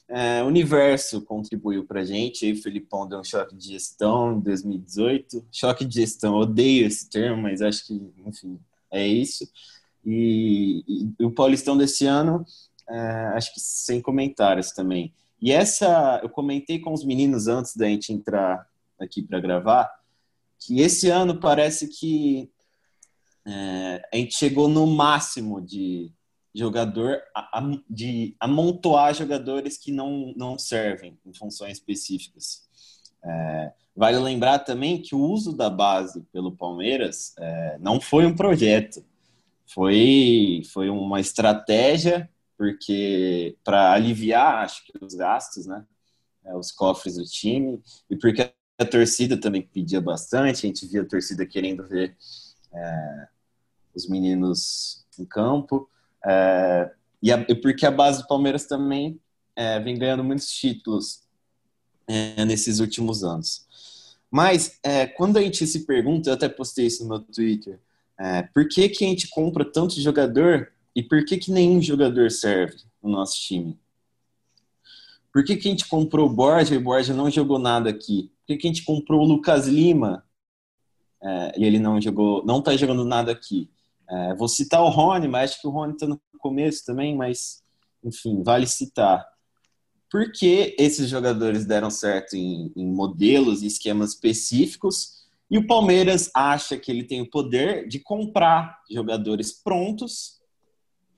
[0.08, 2.44] é, o universo contribuiu para gente.
[2.44, 5.46] Aí o Felipão deu um choque de gestão em 2018.
[5.52, 8.58] Choque de gestão, odeio esse termo, mas acho que, enfim,
[8.90, 9.48] é isso.
[10.04, 10.84] E,
[11.18, 12.44] e o Paulistão desse ano
[12.90, 13.00] é,
[13.34, 15.12] acho que sem comentários também.
[15.40, 18.68] E essa, eu comentei com os meninos antes da gente entrar
[19.00, 19.90] aqui para gravar,
[20.58, 22.50] que esse ano parece que
[23.46, 26.12] é, a gente chegou no máximo de
[26.54, 27.22] jogador,
[27.88, 32.68] de amontoar jogadores que não, não servem em funções específicas.
[33.24, 38.34] É, vale lembrar também que o uso da base pelo Palmeiras é, não foi um
[38.34, 39.02] projeto,
[39.66, 42.28] foi, foi uma estratégia
[42.60, 45.82] porque para aliviar, acho que os gastos, né,
[46.44, 51.00] é, os cofres do time, e porque a torcida também pedia bastante, a gente via
[51.00, 52.14] a torcida querendo ver
[52.70, 53.28] é,
[53.94, 55.88] os meninos em campo,
[56.22, 56.92] é,
[57.22, 59.18] e, a, porque a base do Palmeiras também
[59.56, 61.22] é, vem ganhando muitos títulos
[62.06, 63.66] é, nesses últimos anos.
[64.30, 67.80] Mas é, quando a gente se pergunta, eu até postei isso no meu Twitter,
[68.52, 72.76] por que, que a gente compra tanto jogador e por que, que nenhum jogador serve
[73.02, 73.78] no nosso time?
[75.32, 78.32] Por que, que a gente comprou o Borja e o Borja não jogou nada aqui?
[78.40, 80.24] Por que, que a gente comprou o Lucas Lima
[81.22, 83.70] é, e ele não jogou, não tá jogando nada aqui?
[84.08, 87.62] É, vou citar o Rony, mas acho que o Rony tá no começo também, mas
[88.02, 89.24] enfim, vale citar.
[90.10, 96.28] Por que esses jogadores deram certo em, em modelos e esquemas específicos e o Palmeiras
[96.34, 100.39] acha que ele tem o poder de comprar jogadores prontos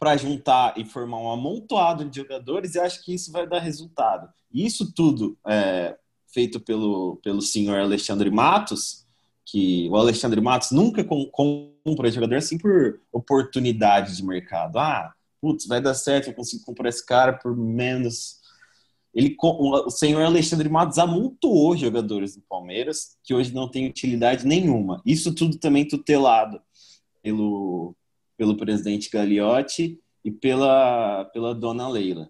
[0.02, 4.28] para juntar e formar um amontoado de jogadores e acha que isso vai dar resultado.
[4.52, 9.06] Isso tudo é feito pelo, pelo senhor Alexandre Matos,
[9.44, 14.76] que o Alexandre Matos nunca compra jogador assim por oportunidade de mercado.
[14.80, 18.40] Ah, putz, vai dar certo, eu consigo comprar esse cara por menos.
[19.14, 25.00] Ele, o senhor Alexandre Matos amontoou jogadores do Palmeiras que hoje não tem utilidade nenhuma.
[25.06, 26.60] Isso tudo também tutelado
[27.22, 27.94] pelo,
[28.42, 32.28] pelo presidente Gagliotti e pela, pela dona Leila.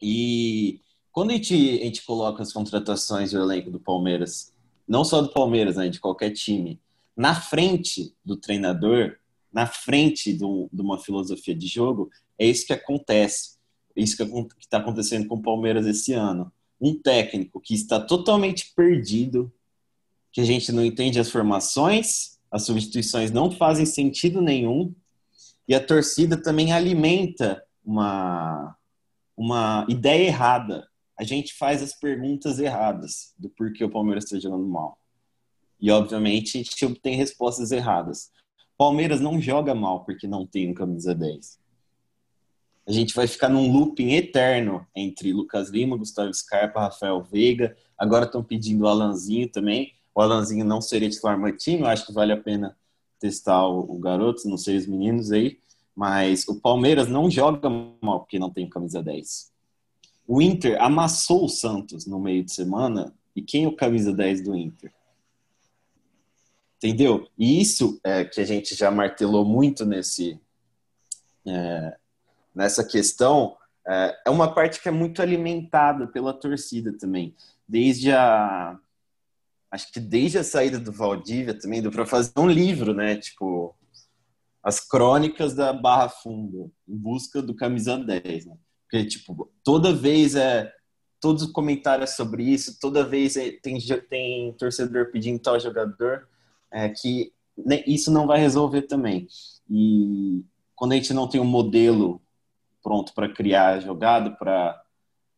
[0.00, 0.80] E
[1.12, 4.54] quando a gente, a gente coloca as contratações do elenco do Palmeiras,
[4.88, 6.80] não só do Palmeiras, né, de qualquer time,
[7.14, 9.18] na frente do treinador,
[9.52, 13.58] na frente do, de uma filosofia de jogo, é isso que acontece.
[13.94, 14.22] É isso que
[14.58, 16.50] está acontecendo com o Palmeiras esse ano.
[16.80, 19.52] Um técnico que está totalmente perdido,
[20.32, 24.94] que a gente não entende as formações, as substituições não fazem sentido nenhum,
[25.66, 28.76] e a torcida também alimenta uma,
[29.36, 30.86] uma ideia errada.
[31.18, 34.96] A gente faz as perguntas erradas do porquê o Palmeiras está jogando mal.
[35.80, 38.30] E, obviamente, a gente obtém respostas erradas.
[38.78, 41.58] Palmeiras não joga mal porque não tem um camisa 10.
[42.86, 47.76] A gente vai ficar num looping eterno entre Lucas Lima, Gustavo Scarpa, Rafael Veiga.
[47.98, 49.92] Agora estão pedindo o Alanzinho também.
[50.14, 52.76] O Alanzinho não seria titular eu acho que vale a pena
[53.18, 55.58] testar o, o garoto, não sei os meninos aí.
[55.94, 59.52] Mas o Palmeiras não joga mal porque não tem camisa 10.
[60.26, 63.14] O Inter amassou o Santos no meio de semana.
[63.36, 64.92] E quem é o camisa 10 do Inter?
[66.76, 67.28] Entendeu?
[67.38, 70.38] E isso é que a gente já martelou muito nesse,
[71.46, 71.96] é,
[72.54, 73.56] nessa questão.
[73.86, 77.34] É, é uma parte que é muito alimentada pela torcida também.
[77.66, 78.78] Desde a.
[79.74, 83.16] Acho que desde a saída do Valdívia também, deu para fazer um livro, né?
[83.16, 83.74] Tipo,
[84.62, 88.56] as crônicas da Barra Funda, em busca do camisa 10, né?
[88.84, 90.72] Porque, tipo, toda vez é.
[91.20, 96.28] Todos os comentários sobre isso, toda vez é, tem, tem torcedor pedindo tal jogador
[96.70, 97.32] é, que
[97.86, 99.26] isso não vai resolver também.
[99.68, 100.44] E
[100.76, 102.22] quando a gente não tem um modelo
[102.80, 104.80] pronto para criar jogada, para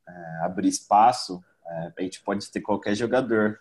[0.07, 3.61] é, abrir espaço, é, a gente pode ter qualquer jogador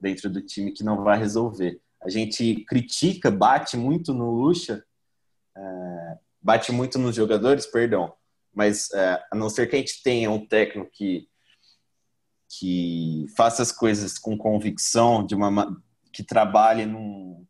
[0.00, 1.80] dentro do time que não vai resolver.
[2.02, 4.84] A gente critica, bate muito no Lucha,
[5.56, 8.14] é, bate muito nos jogadores, perdão,
[8.54, 11.28] mas é, a não ser que a gente tenha um técnico que
[12.48, 15.76] que faça as coisas com convicção, de uma
[16.12, 17.46] que trabalhe num.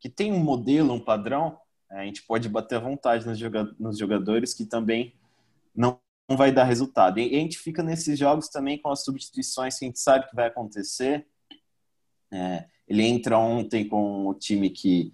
[0.00, 1.56] que tem um modelo, um padrão,
[1.88, 3.26] a gente pode bater à vontade
[3.78, 5.14] nos jogadores que também
[5.74, 7.18] não vai dar resultado.
[7.18, 10.36] E a gente fica nesses jogos também com as substituições que a gente sabe que
[10.36, 11.26] vai acontecer.
[12.32, 15.12] É, ele entra ontem com o time que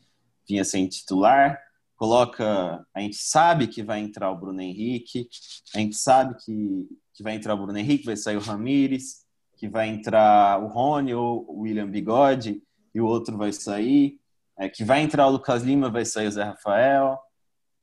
[0.49, 1.61] vinha sem titular,
[1.97, 2.87] coloca.
[2.95, 5.29] A gente sabe que vai entrar o Bruno Henrique,
[5.75, 9.27] a gente sabe que, que vai entrar o Bruno Henrique, vai sair o Ramires,
[9.57, 12.63] que vai entrar o Rony ou o William Bigode
[12.95, 14.19] e o outro vai sair.
[14.59, 17.19] É, que vai entrar o Lucas Lima, vai sair o Zé Rafael.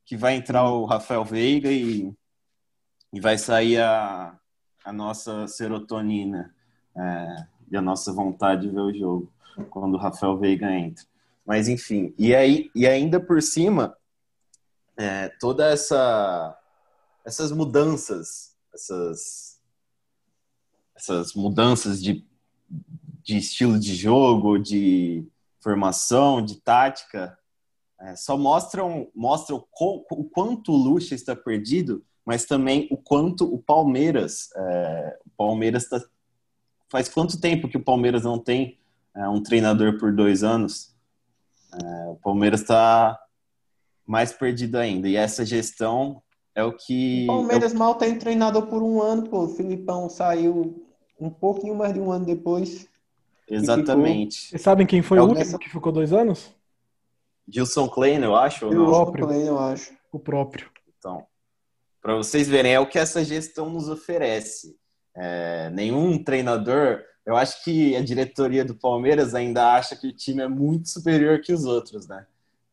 [0.04, 2.12] Que vai entrar o Rafael Veiga e,
[3.12, 4.38] e vai sair a,
[4.84, 6.54] a nossa serotonina
[6.96, 9.32] é, e a nossa vontade de ver o jogo
[9.70, 11.04] quando o Rafael Veiga entra.
[11.46, 13.96] Mas enfim, e aí e ainda por cima
[14.96, 16.58] é, toda essa
[17.24, 19.60] essas mudanças, essas
[20.94, 22.26] essas mudanças de
[23.22, 25.26] de estilo de jogo, de
[25.60, 27.38] formação, de tática,
[27.98, 33.44] é, só mostram, mostram o, o quanto o Lucha está perdido, mas também o quanto
[33.52, 36.04] o Palmeiras, é, o Palmeiras está
[36.94, 38.78] faz quanto tempo que o Palmeiras não tem
[39.16, 40.94] é, um treinador por dois anos?
[41.72, 43.18] É, o Palmeiras está
[44.06, 45.08] mais perdido ainda.
[45.08, 46.22] E essa gestão
[46.54, 47.24] é o que.
[47.24, 47.78] O Palmeiras é o...
[47.80, 49.40] mal tem treinador por um ano, pô.
[49.40, 50.86] O Filipão saiu
[51.18, 52.86] um pouquinho mais de um ano depois.
[53.50, 54.50] Exatamente.
[54.50, 56.54] Vocês sabem quem foi é o último que ficou dois anos?
[57.48, 58.68] Gilson Klein, eu acho.
[58.68, 59.26] O próprio.
[59.26, 59.92] Klein, eu acho.
[60.12, 60.70] O próprio.
[60.96, 61.26] Então,
[62.00, 64.76] para vocês verem, é o que essa gestão nos oferece.
[65.16, 67.00] É, nenhum treinador.
[67.24, 71.40] Eu acho que a diretoria do Palmeiras ainda acha que o time é muito superior
[71.40, 72.26] que os outros, né?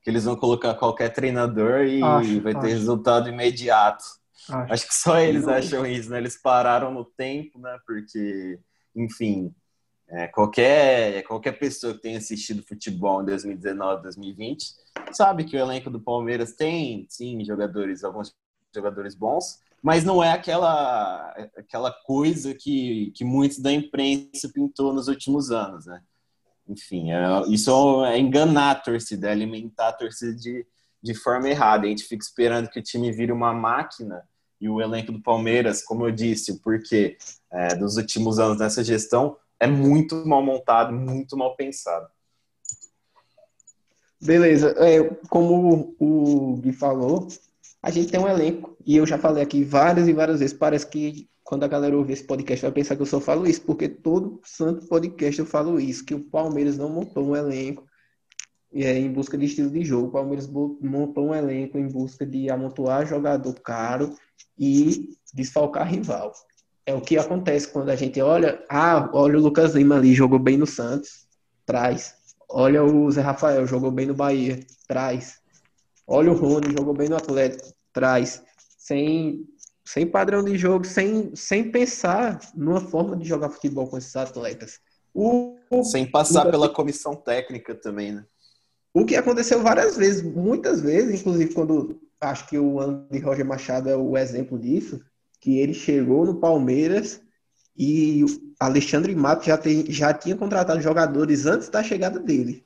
[0.04, 2.68] Que eles vão colocar qualquer treinador e acho, vai ter acho.
[2.68, 4.04] resultado imediato.
[4.50, 4.74] Acho.
[4.74, 6.18] Acho que só eles acham isso, né?
[6.18, 7.78] Eles pararam no tempo, né?
[7.86, 8.60] Porque,
[8.96, 9.54] enfim,
[10.12, 14.66] é, qualquer, qualquer pessoa que tenha assistido futebol em 2019, 2020,
[15.14, 18.36] sabe que o elenco do Palmeiras tem, sim, jogadores, alguns
[18.76, 25.08] jogadores bons, mas não é aquela, aquela coisa que, que muitos da imprensa pintou nos
[25.08, 26.02] últimos anos, né?
[26.68, 30.66] Enfim, é, isso é enganar a torcida, é alimentar a torcida de,
[31.02, 31.86] de forma errada.
[31.86, 34.24] A gente fica esperando que o time vire uma máquina
[34.60, 37.18] e o elenco do Palmeiras, como eu disse, porque
[37.52, 42.08] é, dos últimos anos nessa gestão é muito mal montado, muito mal pensado.
[44.22, 47.28] Beleza, é, como o Gui falou,
[47.82, 50.88] a gente tem um elenco, e eu já falei aqui várias e várias vezes, parece
[50.88, 53.90] que quando a galera ouvir esse podcast vai pensar que eu só falo isso, porque
[53.90, 57.84] todo santo podcast eu falo isso, que o Palmeiras não montou um elenco
[58.74, 60.08] é, em busca de estilo de jogo.
[60.08, 64.16] O Palmeiras montou um elenco em busca de amontoar jogador caro
[64.58, 66.32] e desfalcar rival.
[66.86, 70.40] É o que acontece quando a gente olha, ah, olha o Lucas Lima ali, jogou
[70.40, 71.28] bem no Santos,
[71.66, 72.16] traz.
[72.50, 75.41] Olha o Zé Rafael, jogou bem no Bahia, traz.
[76.12, 78.44] Olha o Rony, jogou bem no Atlético, traz.
[78.78, 79.46] Sem,
[79.86, 84.80] sem padrão de jogo, sem, sem pensar numa forma de jogar futebol com esses atletas.
[85.14, 88.26] O, sem passar o, pela comissão técnica também, né?
[88.94, 93.90] O que aconteceu várias vezes, muitas vezes, inclusive quando acho que o Andy Roger Machado
[93.90, 95.02] é o exemplo disso,
[95.40, 97.22] que ele chegou no Palmeiras
[97.78, 98.26] e
[98.60, 102.66] Alexandre Mato já, tem, já tinha contratado jogadores antes da chegada dele.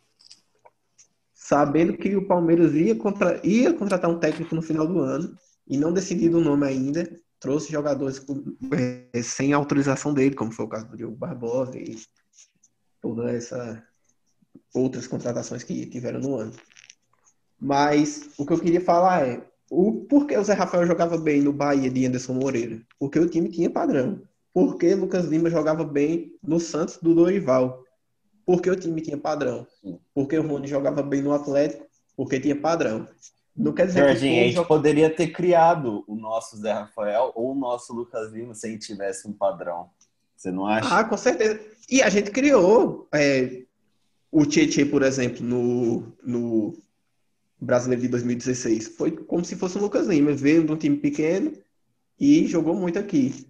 [1.48, 5.78] Sabendo que o Palmeiras ia, contra, ia contratar um técnico no final do ano e
[5.78, 7.08] não decidido o nome ainda,
[7.40, 8.20] trouxe jogadores
[9.14, 12.02] é, sem autorização dele, como foi o caso do Diogo Barbosa e
[13.00, 13.84] toda essa
[14.74, 16.54] outras contratações que tiveram no ano.
[17.62, 21.54] Mas o que eu queria falar é o porquê o Zé Rafael jogava bem no
[21.54, 22.82] Bahia de Anderson Moreira?
[22.98, 24.20] Porque o time tinha padrão.
[24.52, 27.85] Porque Lucas Lima jogava bem no Santos do Dorival?
[28.46, 29.66] Porque o time tinha padrão.
[30.14, 31.86] Porque o Rony jogava bem no Atlético?
[32.16, 33.08] Porque tinha padrão.
[33.56, 37.54] Não quer dizer Jorginho, que a gente poderia ter criado o nosso Zé Rafael ou
[37.54, 39.90] o nosso Lucas Lima se a gente tivesse um padrão.
[40.36, 41.00] Você não acha?
[41.00, 41.60] Ah, com certeza.
[41.90, 43.08] E a gente criou.
[43.14, 43.64] É,
[44.32, 46.78] o Tietchan, por exemplo, no, no
[47.60, 48.90] Brasileiro de 2016.
[48.90, 51.54] Foi como se fosse o Lucas Lima, veio de um time pequeno
[52.20, 53.48] e jogou muito aqui.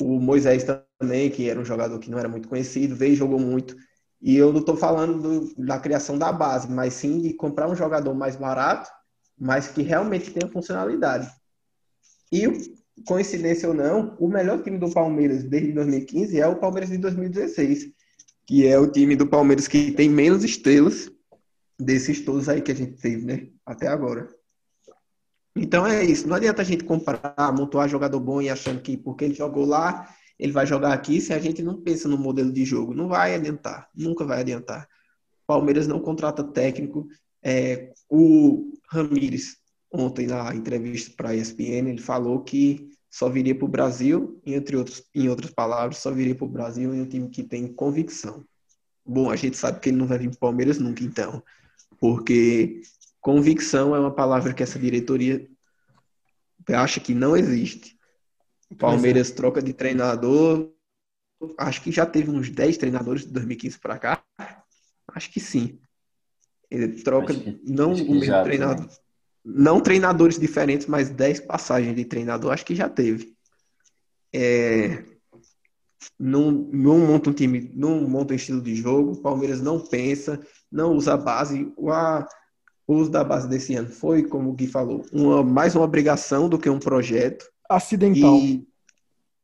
[0.00, 0.64] O Moisés
[0.98, 3.74] também, que era um jogador que não era muito conhecido, veio e jogou muito.
[4.22, 7.74] E eu não estou falando do, da criação da base, mas sim de comprar um
[7.74, 8.88] jogador mais barato,
[9.38, 11.28] mas que realmente tenha funcionalidade.
[12.30, 12.46] E,
[13.04, 17.92] coincidência ou não, o melhor time do Palmeiras desde 2015 é o Palmeiras de 2016
[18.46, 21.10] que é o time do Palmeiras que tem menos estrelas
[21.78, 23.48] desses todos aí que a gente teve, né?
[23.64, 24.28] Até agora.
[25.56, 26.28] Então é isso.
[26.28, 30.08] Não adianta a gente comprar, montar jogador bom e achando que porque ele jogou lá,
[30.42, 32.92] ele vai jogar aqui, se a gente não pensa no modelo de jogo.
[32.92, 33.88] Não vai adiantar.
[33.94, 34.88] Nunca vai adiantar.
[35.46, 37.06] Palmeiras não contrata técnico.
[37.40, 39.58] É, o Ramires,
[39.92, 44.76] ontem na entrevista para a ESPN, ele falou que só viria para o Brasil, entre
[44.76, 48.44] outros, em outras palavras, só viria para o Brasil em um time que tem convicção.
[49.06, 51.40] Bom, a gente sabe que ele não vai vir para o Palmeiras nunca, então,
[52.00, 52.82] porque
[53.20, 55.48] convicção é uma palavra que essa diretoria
[56.68, 57.96] acha que não existe.
[58.72, 59.34] O Palmeiras é.
[59.34, 60.70] troca de treinador,
[61.58, 64.24] acho que já teve uns 10 treinadores de 2015 para cá,
[65.08, 65.78] acho que sim.
[66.70, 68.86] Ele troca, que, não o mesmo treinador.
[68.86, 68.92] Né?
[69.44, 73.34] não treinadores diferentes, mas 10 passagens de treinador, acho que já teve.
[74.32, 75.04] É,
[76.18, 80.40] não, não monta um time, não monta um estilo de jogo, o Palmeiras não pensa,
[80.70, 81.72] não usa a base.
[81.76, 82.26] O, a,
[82.86, 86.48] o uso da base desse ano foi, como o Gui falou, uma, mais uma obrigação
[86.48, 87.44] do que um projeto.
[87.74, 88.36] Acidental.
[88.36, 88.66] E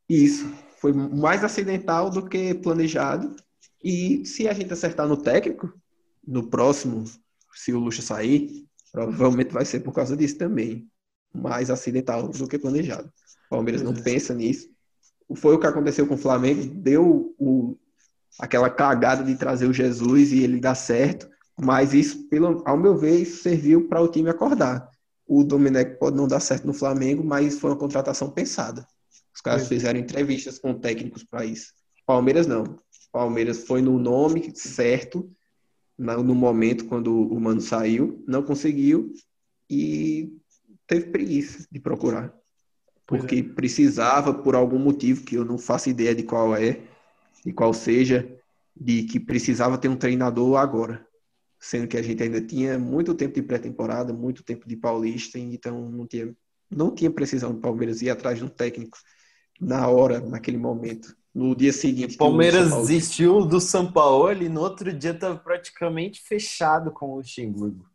[0.09, 3.35] isso, foi mais acidental do que planejado.
[3.83, 5.71] E se a gente acertar no técnico,
[6.25, 7.05] no próximo,
[7.53, 10.87] se o Lucha sair, Provavelmente vai ser por causa disso também.
[11.33, 13.07] Mais acidental do que planejado.
[13.47, 14.67] O Palmeiras não pensa nisso.
[15.35, 16.65] Foi o que aconteceu com o Flamengo.
[16.75, 17.77] Deu o,
[18.39, 21.29] aquela cagada de trazer o Jesus e ele dar certo.
[21.59, 24.89] Mas isso, pelo, ao meu ver, isso serviu para o time acordar.
[25.31, 28.87] O Domenech pode não dar certo no Flamengo, mas foi uma contratação pensada.
[29.31, 31.71] Os caras fizeram entrevistas com técnicos para isso.
[32.03, 32.79] Palmeiras não.
[33.11, 35.31] Palmeiras foi no nome certo
[35.99, 39.13] no momento quando o Mano saiu, não conseguiu
[39.69, 40.33] e
[40.87, 42.33] teve preguiça de procurar.
[43.05, 43.43] Porque é.
[43.43, 46.81] precisava, por algum motivo que eu não faço ideia de qual é,
[47.45, 48.35] de qual seja,
[48.75, 51.05] de que precisava ter um treinador agora.
[51.59, 55.89] Sendo que a gente ainda tinha muito tempo de pré-temporada, muito tempo de paulista, então
[55.89, 56.33] não tinha
[56.71, 58.97] não tinha precisão do Palmeiras ir atrás de um técnico
[59.59, 61.15] na hora, naquele momento.
[61.33, 62.15] No dia seguinte.
[62.15, 66.91] O Palmeiras São Paulo- desistiu do São Paulo e no outro dia estava praticamente fechado
[66.91, 67.85] com o Luxemburgo.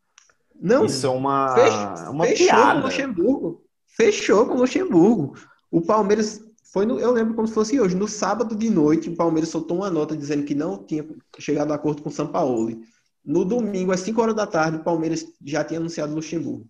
[0.60, 2.80] Não, Isso é uma, Fech- uma fechou com piada.
[2.80, 3.64] o Luxemburgo.
[3.86, 5.34] Fechou com o Luxemburgo.
[5.70, 9.16] O Palmeiras foi no, eu lembro como se fosse hoje, no sábado de noite, o
[9.16, 11.06] Palmeiras soltou uma nota dizendo que não tinha
[11.38, 12.80] chegado a acordo com o Sampaoli.
[13.24, 16.68] No domingo, às 5 horas da tarde, o Palmeiras já tinha anunciado o Luxemburgo.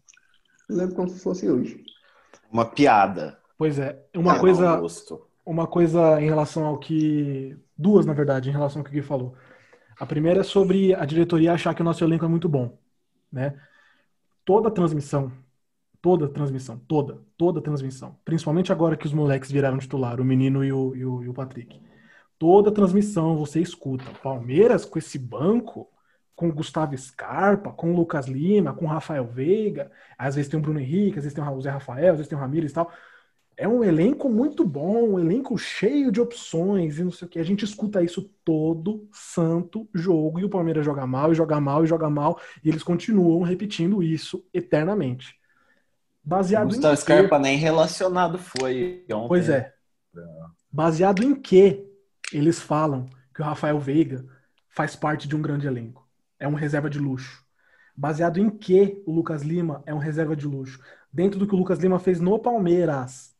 [0.69, 1.85] Eu lembro como se fosse hoje.
[2.51, 3.39] Uma piada.
[3.57, 4.81] Pois é, uma Ah, coisa,
[5.45, 7.57] uma coisa em relação ao que.
[7.77, 9.35] Duas, na verdade, em relação ao que o Gui falou.
[9.99, 12.79] A primeira é sobre a diretoria achar que o nosso elenco é muito bom.
[13.33, 13.61] Né?
[14.45, 15.33] Toda transmissão,
[16.03, 20.73] toda transmissão, toda, toda transmissão, principalmente agora que os moleques viraram titular, o menino e
[20.73, 21.81] o, e o, e o Patrick.
[22.39, 24.05] Toda transmissão você escuta.
[24.23, 25.89] Palmeiras com esse banco,
[26.35, 30.59] com o Gustavo Scarpa, com o Lucas Lima, com o Rafael Veiga, às vezes tem
[30.59, 32.75] o Bruno Henrique, às vezes tem o Zé Rafael, às vezes tem o Ramires e
[32.75, 32.91] tal.
[33.57, 37.39] É um elenco muito bom, um elenco cheio de opções e não sei o que.
[37.39, 41.85] A gente escuta isso todo santo jogo e o Palmeiras joga mal e joga mal
[41.85, 45.39] e joga mal e eles continuam repetindo isso eternamente.
[46.25, 46.97] Baseado Gustavo em?
[46.97, 49.29] Scarpa nem relacionado foi ontem.
[49.29, 49.73] Pois é.
[50.73, 51.87] Baseado em que
[52.33, 54.25] eles falam que o Rafael Veiga
[54.69, 56.04] faz parte de um grande elenco?
[56.39, 57.45] É um reserva de luxo.
[57.97, 60.81] Baseado em que o Lucas Lima é um reserva de luxo?
[61.13, 63.35] Dentro do que o Lucas Lima fez no Palmeiras,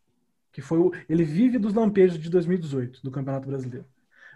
[0.53, 3.87] que foi o, ele vive dos lampejos de 2018 do Campeonato Brasileiro.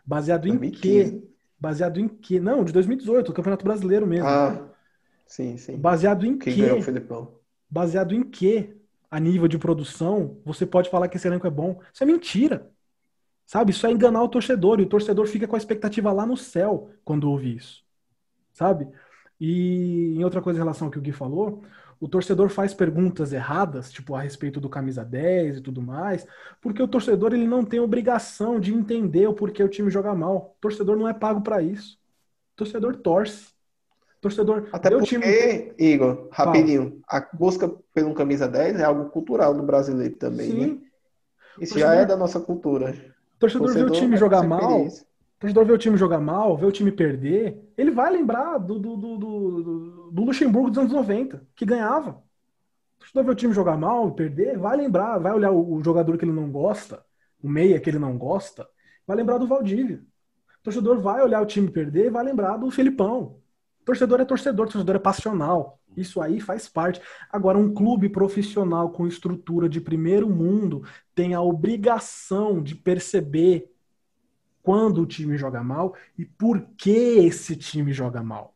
[0.05, 1.21] Baseado em 2015.
[1.21, 1.29] que?
[1.61, 2.41] Baseado em que?
[2.41, 4.27] Não, de 2018, do Campeonato Brasileiro mesmo.
[4.29, 4.71] Ah,
[5.27, 5.77] sim, sim.
[5.77, 6.61] Baseado em Quem que?
[6.63, 7.39] ganhou o Felipão?
[7.71, 8.75] baseado em que
[9.11, 11.81] a nível de produção você pode falar que esse elenco é bom.
[11.93, 12.71] Isso é mentira.
[13.47, 13.73] Sabe?
[13.73, 14.81] Isso é enganar o torcedor.
[14.81, 17.85] E o torcedor fica com a expectativa lá no céu quando ouve isso.
[18.59, 18.89] Sabe?
[19.41, 21.63] E em outra coisa em relação ao que o Gui falou,
[22.01, 26.27] o torcedor faz perguntas erradas, tipo a respeito do camisa 10 e tudo mais,
[26.61, 30.57] porque o torcedor ele não tem obrigação de entender o porquê o time joga mal.
[30.57, 31.99] O torcedor não é pago para isso.
[32.55, 33.53] O torcedor torce.
[34.19, 39.55] O torcedor Até porque, time Igor, rapidinho, a busca pelo camisa 10 é algo cultural
[39.55, 40.67] do brasileiro também, né?
[40.67, 40.83] Sim.
[41.61, 42.91] Isso Torcedor- já é da nossa cultura.
[43.37, 45.07] O torcedor vê o time vai jogar mal, isso.
[45.39, 48.77] O torcedor vê o time jogar mal, vê o time perder, ele vai lembrar do,
[48.77, 52.11] do, do, do, do Luxemburgo dos anos 90, que ganhava.
[52.97, 56.19] O torcedor vê o time jogar mal, perder, vai lembrar, vai olhar o, o jogador
[56.19, 57.05] que ele não gosta,
[57.41, 58.69] o meia que ele não gosta,
[59.07, 60.03] vai lembrar do Valdívia.
[60.59, 63.39] O torcedor vai olhar o time perder e vai lembrar do Felipão.
[63.81, 65.79] O torcedor é torcedor, torcedor é passional.
[65.97, 67.01] Isso aí faz parte.
[67.31, 70.83] Agora, um clube profissional com estrutura de primeiro mundo
[71.15, 73.71] tem a obrigação de perceber
[74.69, 78.55] quando o time joga mal e por que esse time joga mal.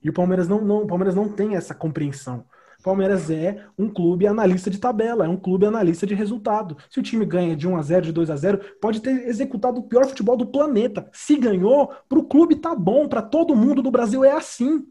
[0.00, 2.44] E o Palmeiras não, não, o Palmeiras não tem essa compreensão.
[2.78, 6.76] O Palmeiras é um clube analista de tabela, é um clube analista de resultado.
[6.88, 9.80] Se o time ganha de 1 a 0, de 2 a 0, pode ter executado
[9.80, 11.10] o pior futebol do planeta.
[11.12, 14.86] Se ganhou, para o clube tá bom, para todo mundo do Brasil é assim.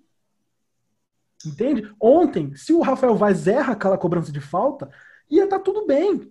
[1.46, 1.90] Entende?
[1.98, 4.92] Ontem, se o Rafael Vaz erra aquela cobrança de falta,
[5.32, 6.30] ia estar tudo bem.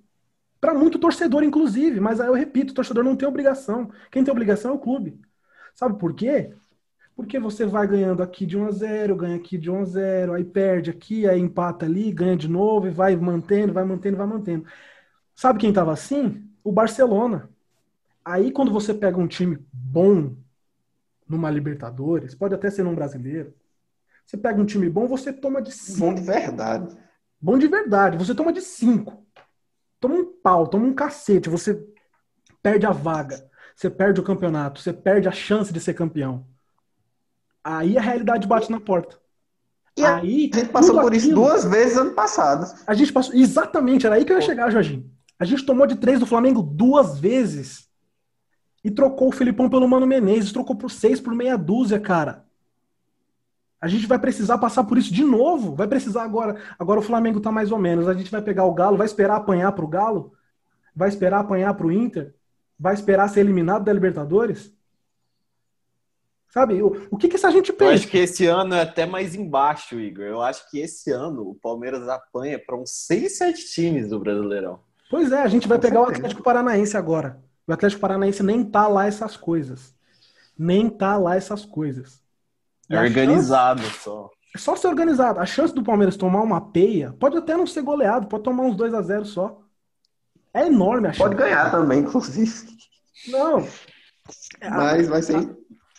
[0.64, 2.00] Para muito torcedor, inclusive.
[2.00, 3.90] Mas aí eu repito, o torcedor não tem obrigação.
[4.10, 5.20] Quem tem obrigação é o clube.
[5.74, 6.54] Sabe por quê?
[7.14, 10.32] Porque você vai ganhando aqui de 1 a 0, ganha aqui de 1 a 0,
[10.32, 14.26] aí perde aqui, aí empata ali, ganha de novo e vai mantendo, vai mantendo, vai
[14.26, 14.64] mantendo.
[15.34, 16.42] Sabe quem estava assim?
[16.64, 17.50] O Barcelona.
[18.24, 20.34] Aí quando você pega um time bom
[21.28, 23.52] numa Libertadores, pode até ser num brasileiro,
[24.24, 25.98] você pega um time bom, você toma de 5.
[26.00, 26.96] Bom de verdade.
[27.38, 29.24] Bom de verdade, você toma de 5.
[30.04, 31.82] Toma um pau, toma um cacete, você
[32.62, 36.46] perde a vaga, você perde o campeonato, você perde a chance de ser campeão.
[37.64, 39.18] Aí a realidade bate na porta.
[39.96, 42.70] E a aí, A gente passou por isso aquilo- duas vezes ano passado.
[42.86, 43.34] A gente passou.
[43.34, 45.10] Exatamente, era aí que eu ia chegar, Jorginho.
[45.38, 47.88] A gente tomou de três do Flamengo duas vezes.
[48.84, 50.52] E trocou o Filipão pelo Mano Menezes.
[50.52, 52.44] Trocou por seis por meia dúzia, cara.
[53.84, 55.74] A gente vai precisar passar por isso de novo.
[55.74, 56.56] Vai precisar agora.
[56.78, 58.08] Agora o Flamengo tá mais ou menos.
[58.08, 60.32] A gente vai pegar o Galo, vai esperar apanhar pro Galo?
[60.96, 62.34] Vai esperar apanhar pro Inter?
[62.78, 64.72] Vai esperar ser eliminado da Libertadores?
[66.48, 67.92] Sabe, o, o que que essa gente Eu pensa?
[67.92, 70.24] acho que esse ano é até mais embaixo, Igor.
[70.24, 74.80] Eu acho que esse ano o Palmeiras apanha para uns 6, 7 times do Brasileirão.
[75.10, 76.20] Pois é, a gente vai Com pegar o certeza.
[76.20, 77.38] Atlético Paranaense agora.
[77.66, 79.94] O Atlético Paranaense nem tá lá essas coisas.
[80.58, 82.23] Nem tá lá essas coisas.
[82.90, 84.22] É organizado só.
[84.30, 85.40] chance- É só ser organizado.
[85.40, 88.76] A chance do Palmeiras tomar uma peia pode até não ser goleado, pode tomar uns
[88.76, 89.60] 2 a 0 só.
[90.52, 91.22] É enorme a chance.
[91.22, 92.52] Pode ganhar também, inclusive.
[93.28, 93.66] Não.
[94.70, 95.56] Mas vai ser.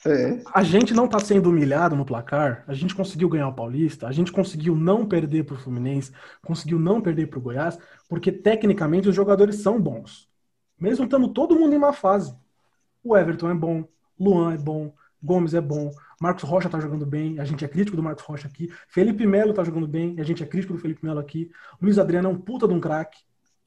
[0.07, 0.39] É.
[0.53, 4.11] A gente não tá sendo humilhado no placar, a gente conseguiu ganhar o Paulista, a
[4.11, 6.11] gente conseguiu não perder pro Fluminense,
[6.45, 10.29] conseguiu não perder pro Goiás, porque tecnicamente os jogadores são bons.
[10.79, 12.35] Mesmo estando todo mundo em uma fase.
[13.03, 13.83] O Everton é bom,
[14.19, 15.89] Luan é bom, Gomes é bom,
[16.19, 19.53] Marcos Rocha tá jogando bem, a gente é crítico do Marcos Rocha aqui, Felipe Melo
[19.53, 21.51] tá jogando bem, a gente é crítico do Felipe Melo aqui,
[21.81, 23.19] Luiz Adriano é um puta de um craque,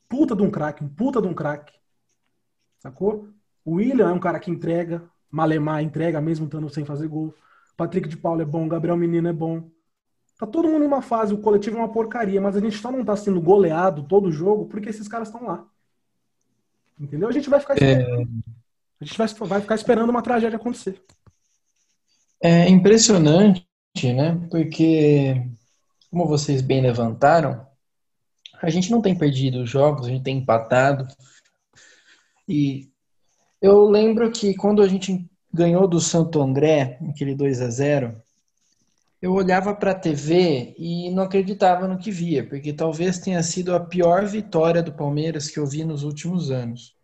[0.09, 1.75] puta de um craque, um puta de um craque.
[2.79, 3.29] Sacou?
[3.65, 7.35] O William é um cara que entrega, Malemar entrega mesmo estando sem fazer gol.
[7.77, 9.69] Patrick de Paula é bom, Gabriel Menino é bom.
[10.39, 12.91] Tá todo mundo em uma fase, o coletivo é uma porcaria, mas a gente só
[12.91, 15.67] não tá sendo goleado todo jogo porque esses caras estão lá.
[16.99, 17.29] Entendeu?
[17.29, 18.29] A gente vai ficar esperando.
[19.01, 21.03] A gente vai, vai ficar esperando uma tragédia acontecer.
[22.41, 23.65] É impressionante,
[24.03, 24.47] né?
[24.51, 25.45] Porque,
[26.11, 27.67] como vocês bem levantaram,
[28.61, 31.07] a gente não tem perdido os jogos, a gente tem empatado.
[32.49, 32.89] E
[33.61, 38.23] eu lembro que quando a gente ganhou do Santo André, aquele 2 a 0
[39.21, 43.75] eu olhava para a TV e não acreditava no que via, porque talvez tenha sido
[43.75, 46.95] a pior vitória do Palmeiras que eu vi nos últimos anos.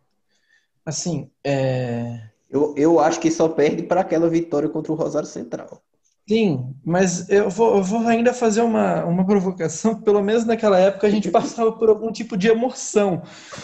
[0.85, 2.29] Assim, é...
[2.55, 5.83] Eu, eu acho que só perde para aquela vitória contra o Rosário Central.
[6.27, 9.99] Sim, mas eu vou, eu vou ainda fazer uma, uma provocação.
[10.01, 13.21] Pelo menos naquela época a gente passava por algum tipo de emoção.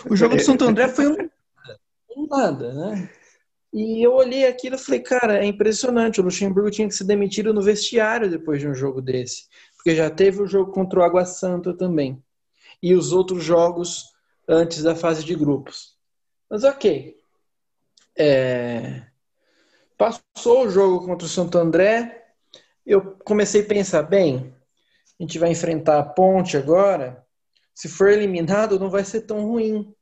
[0.09, 3.09] O jogo do Santo André foi um, nada, né?
[3.73, 6.19] E eu olhei aquilo e falei, cara, é impressionante.
[6.19, 9.45] O Luxemburgo tinha que ser demitido no vestiário depois de um jogo desse.
[9.77, 12.21] Porque já teve o jogo contra o Água Santa também.
[12.83, 14.11] E os outros jogos
[14.45, 15.95] antes da fase de grupos.
[16.49, 17.20] Mas ok.
[18.17, 19.03] É...
[19.97, 22.25] Passou o jogo contra o Santo André.
[22.85, 24.53] Eu comecei a pensar, bem,
[25.19, 27.23] a gente vai enfrentar a ponte agora.
[27.75, 29.93] Se for eliminado, não vai ser tão ruim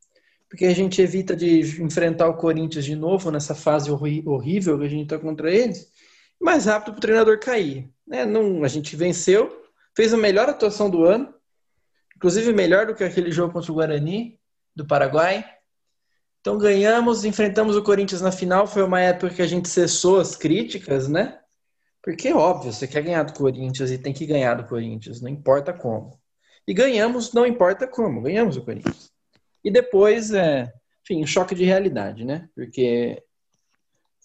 [0.49, 4.89] porque a gente evita de enfrentar o Corinthians de novo nessa fase horrível que a
[4.89, 5.87] gente está contra eles,
[6.41, 7.87] mais rápido para o treinador cair.
[8.05, 8.25] Né?
[8.25, 9.63] Não, a gente venceu,
[9.95, 11.31] fez a melhor atuação do ano,
[12.15, 14.39] inclusive melhor do que aquele jogo contra o Guarani,
[14.75, 15.45] do Paraguai.
[16.41, 20.35] Então ganhamos, enfrentamos o Corinthians na final, foi uma época que a gente cessou as
[20.35, 21.39] críticas, né?
[22.01, 25.73] Porque, óbvio, você quer ganhar do Corinthians e tem que ganhar do Corinthians, não importa
[25.73, 26.17] como.
[26.65, 29.11] E ganhamos, não importa como, ganhamos o Corinthians.
[29.63, 30.71] E depois, é,
[31.03, 32.47] enfim, choque de realidade, né?
[32.55, 33.21] Porque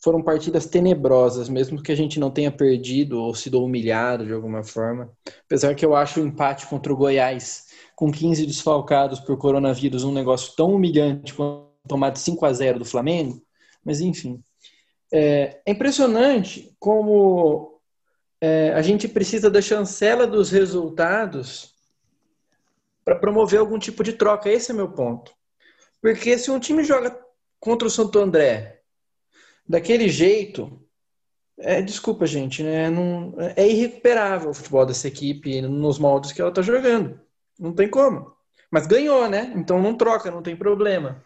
[0.05, 4.63] foram partidas tenebrosas, mesmo que a gente não tenha perdido ou sido humilhado de alguma
[4.63, 5.11] forma.
[5.47, 7.65] Apesar que eu acho o empate contra o Goiás,
[7.97, 12.79] com 15 desfalcados por coronavírus, um negócio tão humilhante quanto tomar de 5 a 0
[12.81, 13.43] do Flamengo.
[13.85, 14.43] Mas, enfim.
[15.13, 17.81] É, é impressionante como
[18.41, 21.75] é, a gente precisa da chancela dos resultados
[23.05, 24.51] para promover algum tipo de troca.
[24.51, 25.33] Esse é meu ponto.
[26.01, 27.19] Porque se um time joga
[27.61, 28.81] contra o Santo André
[29.67, 30.85] daquele jeito,
[31.59, 32.91] é, desculpa, gente, né?
[32.91, 37.21] Não, é irrecuperável o futebol dessa equipe nos moldes que ela está jogando.
[37.59, 38.35] Não tem como.
[38.71, 39.53] Mas ganhou, né?
[39.57, 41.25] Então não troca, não tem problema.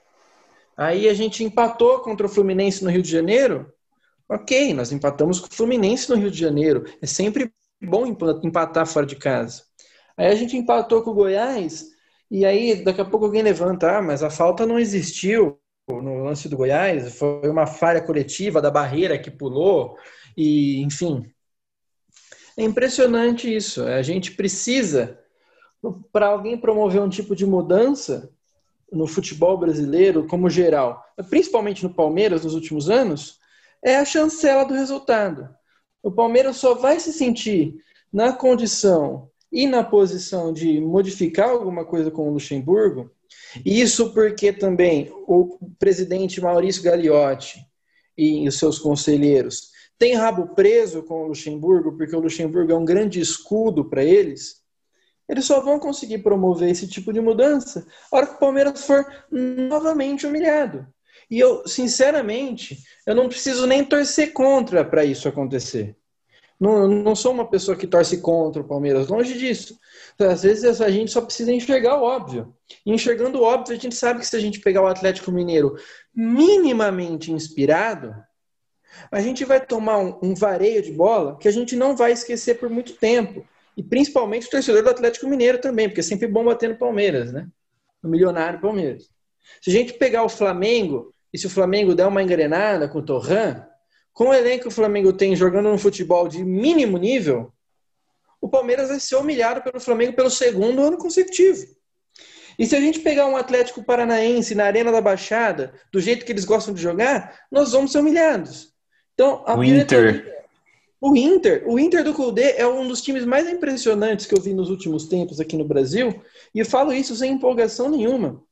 [0.78, 3.68] Aí a gente empatou contra o Fluminense no Rio de Janeiro.
[4.28, 6.84] Ok, nós empatamos com o Fluminense no Rio de Janeiro.
[7.02, 7.52] É sempre
[7.82, 9.64] bom empatar fora de casa.
[10.16, 11.86] Aí a gente empatou com o Goiás,
[12.30, 15.58] e aí daqui a pouco alguém levanta, ah, mas a falta não existiu
[15.88, 19.96] no lance do Goiás, foi uma falha coletiva da barreira que pulou,
[20.36, 21.24] e enfim.
[22.56, 23.82] É impressionante isso.
[23.82, 25.18] A gente precisa,
[26.12, 28.32] para alguém promover um tipo de mudança
[28.92, 33.38] no futebol brasileiro, como geral, principalmente no Palmeiras nos últimos anos,
[33.84, 35.48] é a chancela do resultado.
[36.02, 37.76] O Palmeiras só vai se sentir
[38.12, 43.10] na condição e na posição de modificar alguma coisa com o Luxemburgo,
[43.64, 47.58] isso porque também o presidente Maurício Gagliotti
[48.16, 52.84] e os seus conselheiros têm rabo preso com o Luxemburgo, porque o Luxemburgo é um
[52.84, 54.62] grande escudo para eles,
[55.28, 59.06] eles só vão conseguir promover esse tipo de mudança a hora que o Palmeiras for
[59.30, 60.86] novamente humilhado.
[61.30, 65.94] E eu, sinceramente, eu não preciso nem torcer contra para isso acontecer.
[66.58, 69.78] Não, não sou uma pessoa que torce contra o Palmeiras, longe disso.
[70.18, 72.52] Às vezes a gente só precisa enxergar o óbvio.
[72.84, 75.76] E enxergando o óbvio, a gente sabe que se a gente pegar o Atlético Mineiro
[76.12, 78.14] minimamente inspirado,
[79.12, 82.58] a gente vai tomar um, um vareio de bola que a gente não vai esquecer
[82.58, 83.46] por muito tempo.
[83.78, 87.32] E principalmente o torcedor do Atlético Mineiro também, porque é sempre bom bater no Palmeiras,
[87.32, 87.46] né?
[88.02, 89.08] No milionário Palmeiras.
[89.62, 93.04] Se a gente pegar o Flamengo, e se o Flamengo der uma engrenada com o
[93.04, 93.64] Torran,
[94.12, 97.52] com o elenco que o Flamengo tem jogando um futebol de mínimo nível,
[98.40, 101.64] o Palmeiras vai ser humilhado pelo Flamengo pelo segundo ano consecutivo.
[102.58, 106.32] E se a gente pegar um Atlético Paranaense na Arena da Baixada, do jeito que
[106.32, 108.72] eles gostam de jogar, nós vamos ser humilhados.
[109.14, 110.37] Então, a O Inter.
[111.00, 114.52] O Inter, o Inter do Kudê é um dos times mais impressionantes que eu vi
[114.52, 116.20] nos últimos tempos aqui no Brasil,
[116.54, 118.42] e eu falo isso sem empolgação nenhuma.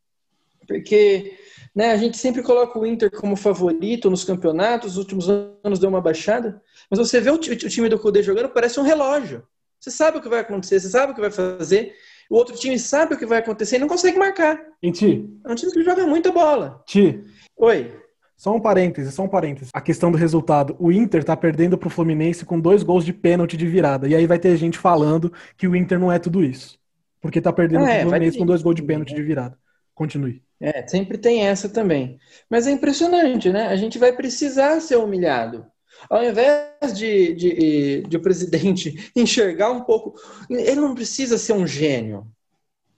[0.66, 1.36] Porque
[1.74, 5.88] né, a gente sempre coloca o Inter como favorito nos campeonatos, nos últimos anos deu
[5.88, 9.42] uma baixada, mas você vê o, ti- o time do Kudê jogando, parece um relógio.
[9.80, 11.94] Você sabe o que vai acontecer, você sabe o que vai fazer,
[12.30, 14.60] o outro time sabe o que vai acontecer e não consegue marcar.
[14.82, 15.30] Hein, Ti?
[15.44, 16.82] É um time que joga muita bola.
[16.86, 17.22] Ti,
[17.56, 17.92] Oi.
[18.36, 19.70] Só um parêntese, só um parêntese.
[19.72, 20.76] A questão do resultado.
[20.78, 24.06] O Inter tá perdendo pro Fluminense com dois gols de pênalti de virada.
[24.06, 26.78] E aí vai ter gente falando que o Inter não é tudo isso.
[27.20, 29.16] Porque tá perdendo É, pro Fluminense ter com dois gols de pênalti né?
[29.16, 29.58] de virada.
[29.94, 30.42] Continue.
[30.60, 32.18] É, sempre tem essa também.
[32.48, 33.68] Mas é impressionante, né?
[33.68, 35.66] A gente vai precisar ser humilhado.
[36.10, 40.14] Ao invés de, de, de o presidente enxergar um pouco.
[40.50, 42.26] Ele não precisa ser um gênio.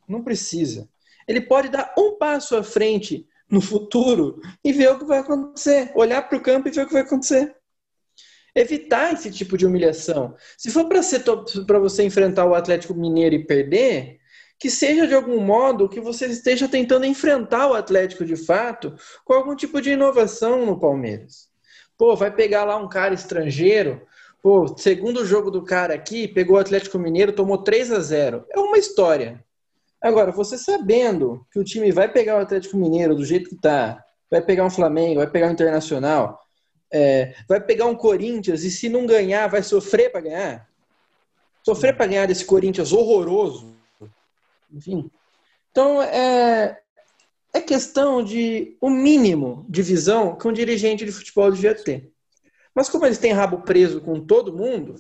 [0.09, 0.89] Não precisa.
[1.29, 5.91] Ele pode dar um passo à frente no futuro e ver o que vai acontecer.
[5.95, 7.55] Olhar para o campo e ver o que vai acontecer.
[8.55, 10.35] Evitar esse tipo de humilhação.
[10.57, 14.19] Se for para você enfrentar o Atlético Mineiro e perder,
[14.59, 18.95] que seja de algum modo que você esteja tentando enfrentar o Atlético de fato
[19.25, 21.49] com algum tipo de inovação no Palmeiras.
[21.97, 24.03] Pô, vai pegar lá um cara estrangeiro,
[24.43, 28.45] pô, segundo jogo do cara aqui, pegou o Atlético Mineiro, tomou 3 a 0.
[28.51, 29.45] É uma história.
[30.01, 34.03] Agora, você sabendo que o time vai pegar o Atlético Mineiro do jeito que tá,
[34.31, 36.41] vai pegar um Flamengo, vai pegar um Internacional,
[36.91, 40.69] é, vai pegar um Corinthians e se não ganhar, vai sofrer para ganhar?
[41.65, 43.75] Sofrer para ganhar desse Corinthians horroroso,
[44.73, 45.11] enfim.
[45.71, 46.81] Então, é,
[47.53, 52.11] é questão de o mínimo de visão que um dirigente de futebol devia ter.
[52.75, 54.95] Mas como eles têm rabo preso com todo mundo,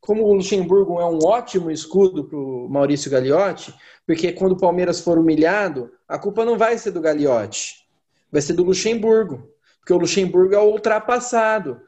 [0.00, 3.74] como o Luxemburgo é um ótimo escudo para o Maurício Gagliotti,
[4.06, 7.74] porque quando o Palmeiras for humilhado, a culpa não vai ser do Gagliotti,
[8.30, 9.48] vai ser do Luxemburgo,
[9.80, 11.80] porque o Luxemburgo é o ultrapassado.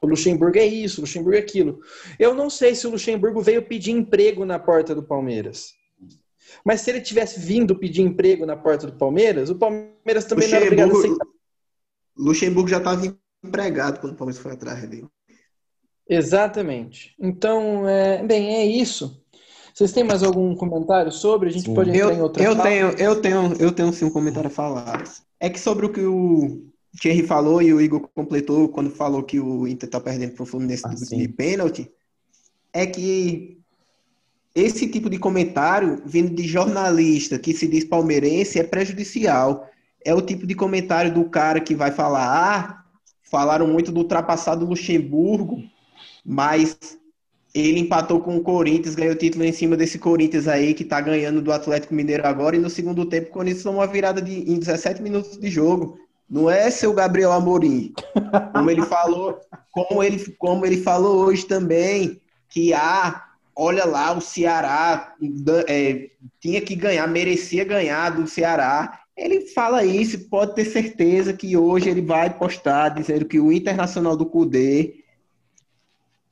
[0.00, 1.80] O Luxemburgo é isso, o Luxemburgo é aquilo.
[2.18, 5.72] Eu não sei se o Luxemburgo veio pedir emprego na porta do Palmeiras.
[6.64, 10.56] Mas se ele tivesse vindo pedir emprego na porta do Palmeiras, o Palmeiras também não
[10.56, 11.26] era obrigado a aceitar.
[12.16, 15.08] Luxemburgo já estava empregado quando o Palmeiras foi atrás dele.
[16.08, 17.14] Exatamente.
[17.18, 19.23] Então, é, bem, é isso.
[19.74, 21.48] Vocês têm mais algum comentário sobre?
[21.48, 21.74] A gente Sim.
[21.74, 22.68] pode entrar em Eu, outra eu fala?
[22.68, 25.02] tenho, eu tenho, eu tenho sim um comentário a falar.
[25.40, 26.62] É que sobre o que o
[27.00, 30.84] Thierry falou e o Igor completou quando falou que o Inter tá perdendo pro Fluminense
[30.86, 31.90] Ah, de pênalti,
[32.72, 33.58] é que
[34.54, 39.68] esse tipo de comentário vindo de jornalista que se diz palmeirense é prejudicial.
[40.04, 42.84] É o tipo de comentário do cara que vai falar, ah,
[43.22, 45.64] falaram muito do ultrapassado Luxemburgo,
[46.24, 46.78] mas
[47.54, 51.40] ele empatou com o Corinthians, ganhou título em cima desse Corinthians aí que tá ganhando
[51.40, 54.58] do Atlético Mineiro agora e no segundo tempo o Corinthians tomou uma virada de, em
[54.58, 55.96] 17 minutos de jogo.
[56.28, 57.92] Não é seu Gabriel Amorim.
[58.52, 59.38] Como ele falou,
[59.70, 63.22] como ele, como ele falou hoje também, que ah,
[63.54, 65.14] olha lá, o Ceará
[65.68, 69.00] é, tinha que ganhar, merecia ganhar do Ceará.
[69.16, 74.16] Ele fala isso, pode ter certeza que hoje ele vai postar dizendo que o Internacional
[74.16, 75.04] do Cudê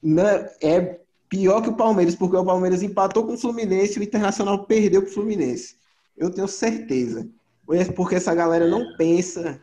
[0.03, 1.02] né, é
[1.33, 5.01] pior que o Palmeiras, porque o Palmeiras empatou com o Fluminense e o Internacional perdeu
[5.01, 5.77] para o Fluminense.
[6.15, 7.27] Eu tenho certeza.
[7.71, 9.59] É Porque essa galera não pensa,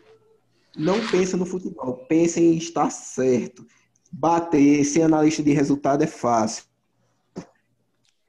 [0.76, 3.67] não pensa no futebol, pensa em estar certo.
[4.11, 6.63] Bater, ser analista de resultado é fácil.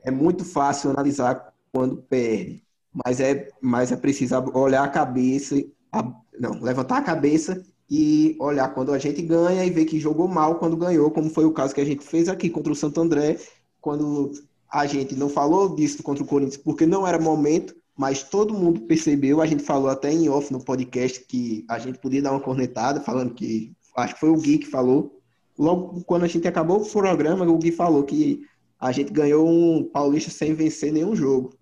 [0.03, 2.63] É muito fácil analisar quando perde,
[2.93, 5.57] mas é, mas é preciso olhar a cabeça,
[5.91, 10.29] a- não, levantar a cabeça e olhar quando a gente ganha e ver que jogou
[10.29, 13.01] mal quando ganhou, como foi o caso que a gente fez aqui contra o Santo
[13.01, 13.39] André,
[13.81, 14.31] quando
[14.71, 18.83] a gente não falou disso contra o Corinthians porque não era momento, mas todo mundo
[18.83, 22.41] percebeu, a gente falou até em off no podcast que a gente podia dar uma
[22.41, 25.21] cornetada, falando que, acho que foi o Gui que falou,
[25.59, 28.43] logo quando a gente acabou o programa, o Gui falou que
[28.79, 31.53] a gente ganhou um paulista sem vencer nenhum jogo.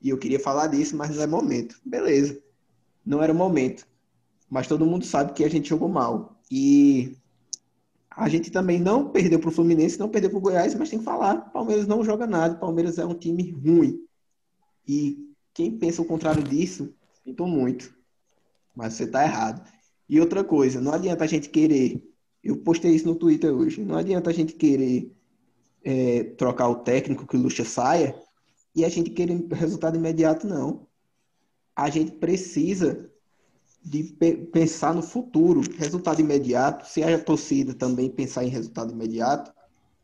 [0.00, 1.76] E eu queria falar disso, mas não é momento.
[1.84, 2.38] Beleza.
[3.04, 3.87] Não era momento.
[4.50, 6.40] Mas todo mundo sabe que a gente jogou mal.
[6.50, 7.16] E
[8.10, 10.98] a gente também não perdeu para o Fluminense, não perdeu para o Goiás, mas tem
[10.98, 14.00] que falar: Palmeiras não joga nada, Palmeiras é um time ruim.
[14.86, 16.94] E quem pensa o contrário disso,
[17.24, 17.94] sinto muito.
[18.74, 19.62] Mas você está errado.
[20.08, 22.02] E outra coisa, não adianta a gente querer.
[22.42, 23.84] Eu postei isso no Twitter hoje.
[23.84, 25.12] Não adianta a gente querer
[25.84, 28.14] é, trocar o técnico que o Lucha saia
[28.74, 30.86] e a gente querer resultado imediato, não.
[31.74, 33.10] A gente precisa
[33.82, 36.86] de pe- pensar no futuro, resultado imediato.
[36.86, 39.52] Se a torcida também pensar em resultado imediato,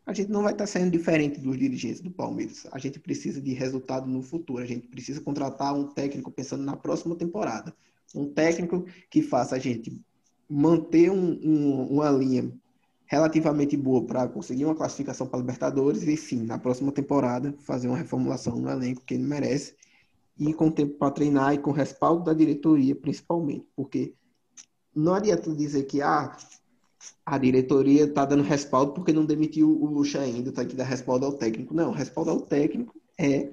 [0.06, 2.66] a gente não vai estar sendo diferente dos dirigentes do Palmeiras.
[2.72, 4.62] A gente precisa de resultado no futuro.
[4.62, 7.74] A gente precisa contratar um técnico pensando na próxima temporada.
[8.14, 9.98] Um técnico que faça a gente
[10.48, 12.52] manter um- um- uma linha
[13.06, 17.96] relativamente boa para conseguir uma classificação para Libertadores e sim, na próxima temporada fazer uma
[17.96, 19.74] reformulação no elenco que ele merece
[20.38, 24.14] e com tempo para treinar e com respaldo da diretoria principalmente, porque
[24.94, 26.36] não adianta dizer que ah,
[27.24, 31.26] a diretoria está dando respaldo porque não demitiu o Lucha ainda, está aqui dar respaldo
[31.26, 31.74] ao técnico.
[31.74, 33.50] Não, respaldo ao técnico é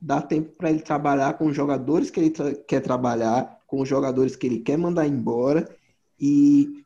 [0.00, 3.88] dar tempo para ele trabalhar com os jogadores que ele tra quer trabalhar, com os
[3.88, 5.68] jogadores que ele quer mandar embora
[6.20, 6.84] e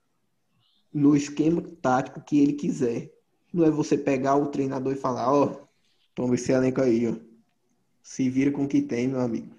[0.92, 3.10] no esquema tático que ele quiser.
[3.52, 5.66] Não é você pegar o treinador e falar, ó, oh,
[6.14, 7.25] toma esse elenco aí, ó.
[8.06, 9.52] Se vira com o que tem, meu amigo.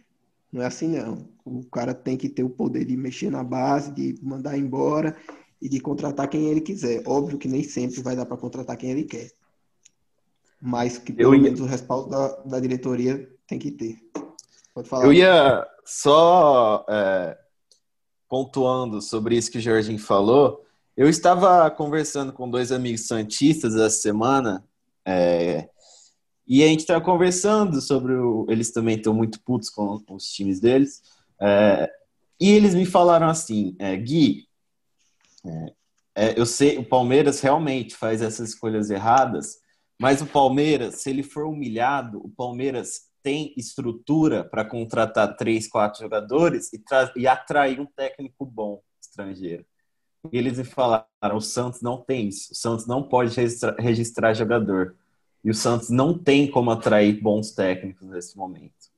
[0.50, 1.28] Não é assim, não.
[1.44, 5.18] O cara tem que ter o poder de mexer na base, de mandar embora
[5.62, 7.04] e de contratar quem ele quiser.
[7.06, 9.32] Óbvio que nem sempre vai dar para contratar quem ele quer.
[10.62, 11.66] Mas que pelo Eu menos ia...
[11.66, 14.00] o respaldo da, da diretoria tem que ter.
[14.74, 15.06] Pode falar.
[15.06, 17.38] Eu ia só é,
[18.30, 20.66] pontuando sobre isso que o Jorginho falou.
[20.96, 24.66] Eu estava conversando com dois amigos santistas essa semana,
[25.06, 25.68] é,
[26.48, 30.32] e a gente estava conversando sobre o, eles também estão muito putos com, com os
[30.32, 31.02] times deles,
[31.42, 31.92] é,
[32.40, 34.48] e eles me falaram assim, é, Gui,
[35.46, 35.74] é,
[36.16, 39.58] é, eu sei, o Palmeiras realmente faz essas escolhas erradas,
[40.00, 46.02] mas o Palmeiras, se ele for humilhado, o Palmeiras tem estrutura para contratar três, quatro
[46.02, 46.82] jogadores e,
[47.18, 49.66] e atrair um técnico bom estrangeiro.
[50.32, 52.54] E eles me falaram: o Santos não tem isso.
[52.54, 54.96] O Santos não pode registrar, registrar jogador.
[55.48, 58.92] E o Santos não tem como atrair bons técnicos nesse momento.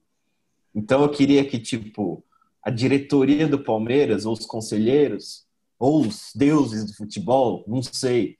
[0.73, 2.25] Então eu queria que, tipo,
[2.63, 5.45] a diretoria do Palmeiras, ou os conselheiros,
[5.77, 8.39] ou os deuses do futebol, não sei,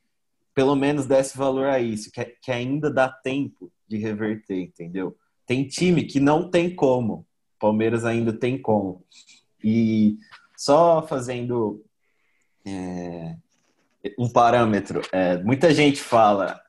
[0.55, 5.16] pelo menos desse valor a isso, que, que ainda dá tempo de reverter, entendeu?
[5.45, 7.28] Tem time que não tem como.
[7.60, 9.05] Palmeiras ainda tem como.
[9.64, 10.18] E
[10.57, 11.86] só fazendo
[12.66, 13.36] é,
[14.18, 15.03] um parâmetro.
[15.12, 16.60] É, muita gente fala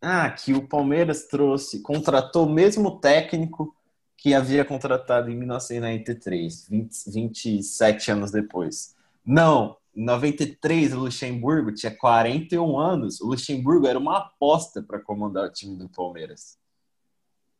[0.00, 3.74] ah, que o Palmeiras trouxe, contratou o mesmo técnico
[4.16, 8.94] que havia contratado em 1993, 20, 27 anos depois.
[9.24, 13.20] Não, em 93 o Luxemburgo tinha 41 anos.
[13.20, 16.58] O Luxemburgo era uma aposta para comandar o time do Palmeiras.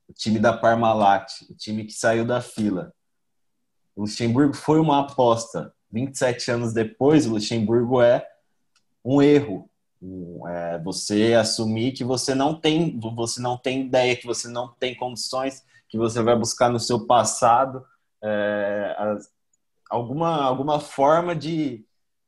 [0.08, 2.92] O time da Parmalat, o time que saiu da fila.
[3.94, 5.72] O Luxemburgo foi uma aposta.
[5.90, 8.26] 27 anos depois, o Luxemburgo é
[9.04, 9.69] um erro.
[10.48, 14.94] É você assumir que você não tem, você não tem ideia, que você não tem
[14.94, 17.84] condições, que você vai buscar no seu passado
[18.22, 18.96] é,
[19.90, 21.84] alguma, alguma forma de,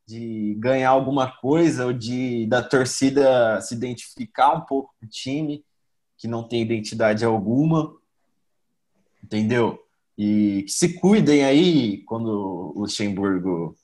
[0.06, 5.64] de ganhar alguma coisa ou de da torcida se identificar um pouco com o time
[6.18, 7.92] que não tem identidade alguma,
[9.22, 9.78] entendeu?
[10.16, 13.76] E que se cuidem aí quando o Luxemburgo,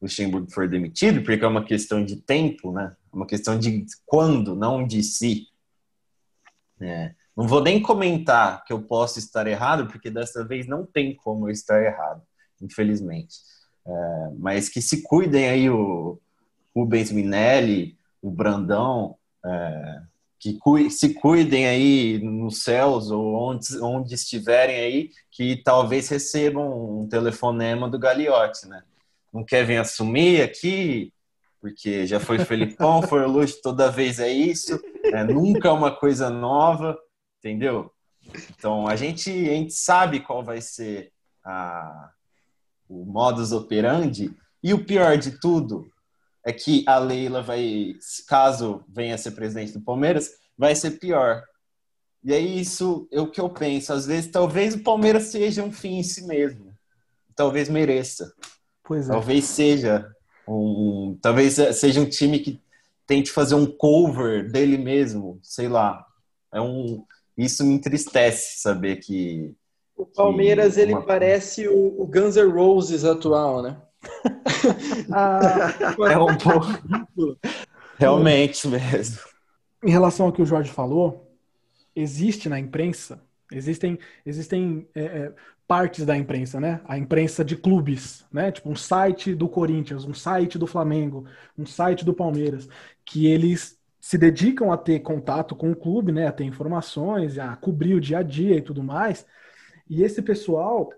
[0.00, 2.96] Luxemburgo for demitido, porque é uma questão de tempo, né?
[3.16, 5.48] Uma questão de quando, não de si.
[6.78, 7.14] É.
[7.34, 11.48] Não vou nem comentar que eu posso estar errado, porque dessa vez não tem como
[11.48, 12.22] eu estar errado,
[12.60, 13.36] infelizmente.
[13.86, 16.20] É, mas que se cuidem aí o
[16.74, 20.02] Rubens Minelli, o Brandão, é,
[20.38, 20.58] que
[20.90, 27.88] se cuidem aí nos céus ou onde, onde estiverem aí, que talvez recebam um telefonema
[27.88, 28.82] do Gagliotti, né?
[29.32, 31.12] Não querem assumir aqui,
[31.60, 35.94] porque já foi Felipão, foi o Luxo, toda vez é isso, é, nunca é uma
[35.94, 36.96] coisa nova,
[37.38, 37.90] entendeu?
[38.50, 41.12] Então, a gente, a gente sabe qual vai ser
[41.44, 42.10] a,
[42.88, 45.86] o modus operandi, e o pior de tudo
[46.44, 47.94] é que a Leila vai,
[48.28, 51.42] caso venha a ser presidente do Palmeiras, vai ser pior.
[52.24, 53.92] E é isso é o que eu penso.
[53.92, 56.74] Às vezes, talvez o Palmeiras seja um fim em si mesmo.
[57.34, 58.32] Talvez mereça.
[58.82, 59.12] Pois é.
[59.12, 60.12] Talvez seja
[60.48, 62.60] um, talvez seja um time que
[63.06, 66.04] tente fazer um cover dele mesmo, sei lá.
[66.52, 67.04] É um,
[67.36, 69.54] isso me entristece saber que
[69.96, 70.98] o Palmeiras que uma...
[70.98, 73.80] ele parece o, o Guns N' Roses atual, né?
[75.12, 75.74] ah,
[76.10, 77.38] é um pouco.
[77.96, 79.18] Realmente mesmo.
[79.82, 81.32] Em relação ao que o Jorge falou,
[81.94, 83.22] existe na imprensa,
[83.52, 85.32] existem, existem é, é,
[85.66, 86.80] partes da imprensa, né?
[86.84, 88.50] A imprensa de clubes, né?
[88.52, 91.26] Tipo um site do Corinthians, um site do Flamengo,
[91.56, 92.68] um site do Palmeiras,
[93.04, 96.26] que eles se dedicam a ter contato com o clube, né?
[96.26, 99.26] A ter informações, a cobrir o dia a dia e tudo mais.
[99.88, 100.90] E esse pessoal,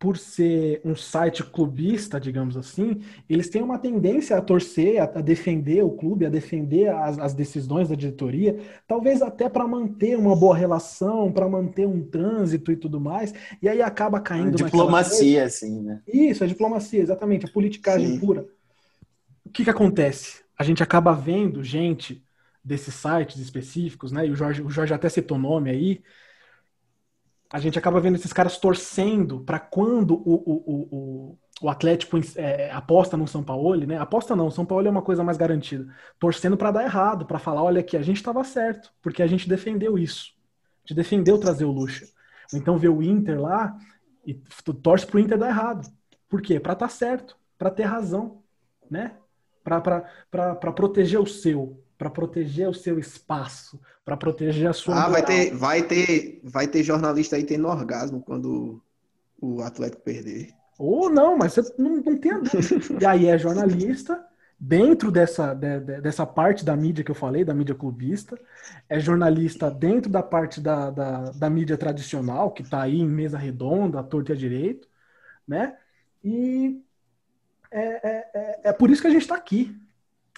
[0.00, 5.20] por ser um site clubista, digamos assim, eles têm uma tendência a torcer, a, a
[5.20, 10.34] defender o clube, a defender as, as decisões da diretoria, talvez até para manter uma
[10.34, 13.32] boa relação, para manter um trânsito e tudo mais,
[13.62, 16.00] e aí acaba caindo na diplomacia, assim, né?
[16.08, 18.18] Isso, a diplomacia, exatamente, a politicagem Sim.
[18.18, 18.46] pura.
[19.44, 20.40] O que que acontece?
[20.60, 22.22] a gente acaba vendo gente
[22.62, 24.26] desses sites específicos, né?
[24.26, 26.02] E o Jorge, o Jorge até citou nome aí.
[27.52, 32.70] A gente acaba vendo esses caras torcendo para quando o, o, o, o Atlético é,
[32.70, 33.98] aposta no São Paulo, né?
[33.98, 35.92] Aposta não, São Paulo é uma coisa mais garantida.
[36.18, 39.48] Torcendo para dar errado, para falar, olha aqui, a gente estava certo, porque a gente
[39.48, 40.32] defendeu isso.
[40.78, 42.06] A gente defendeu trazer o Lucha.
[42.54, 43.76] Então vê o Inter lá
[44.24, 44.34] e
[44.82, 45.88] torce pro Inter dar errado.
[46.28, 46.60] Por quê?
[46.60, 48.42] Para estar tá certo, para ter razão,
[48.90, 49.16] né?
[49.62, 55.04] Para proteger o seu, para proteger o seu espaço, para proteger a sua.
[55.04, 58.82] Ah, vai ter, vai ter, vai ter jornalista aí tendo orgasmo quando
[59.38, 60.48] o Atlético perder.
[60.78, 62.40] Ou não, mas você não, não tem a
[62.98, 64.26] E aí é jornalista,
[64.58, 68.40] dentro dessa, de, de, dessa parte da mídia que eu falei, da mídia clubista,
[68.88, 73.36] é jornalista dentro da parte da, da, da mídia tradicional, que está aí em mesa
[73.36, 74.88] redonda, torta e a direito,
[75.46, 75.76] né?
[76.24, 76.82] E
[77.70, 79.78] é, é, é, é por isso que a gente está aqui.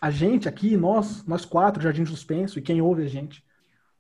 [0.03, 3.45] A gente aqui, nós, nós quatro, Jardim Suspenso, e quem ouve a gente,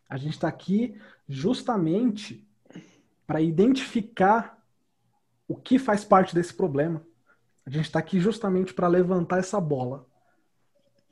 [0.08, 2.44] a gente está aqui justamente
[3.24, 4.60] para identificar
[5.46, 7.06] o que faz parte desse problema.
[7.64, 10.04] A gente está aqui justamente para levantar essa bola.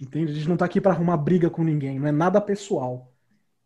[0.00, 0.32] Entende?
[0.32, 3.12] A gente não está aqui para arrumar briga com ninguém, não é nada pessoal.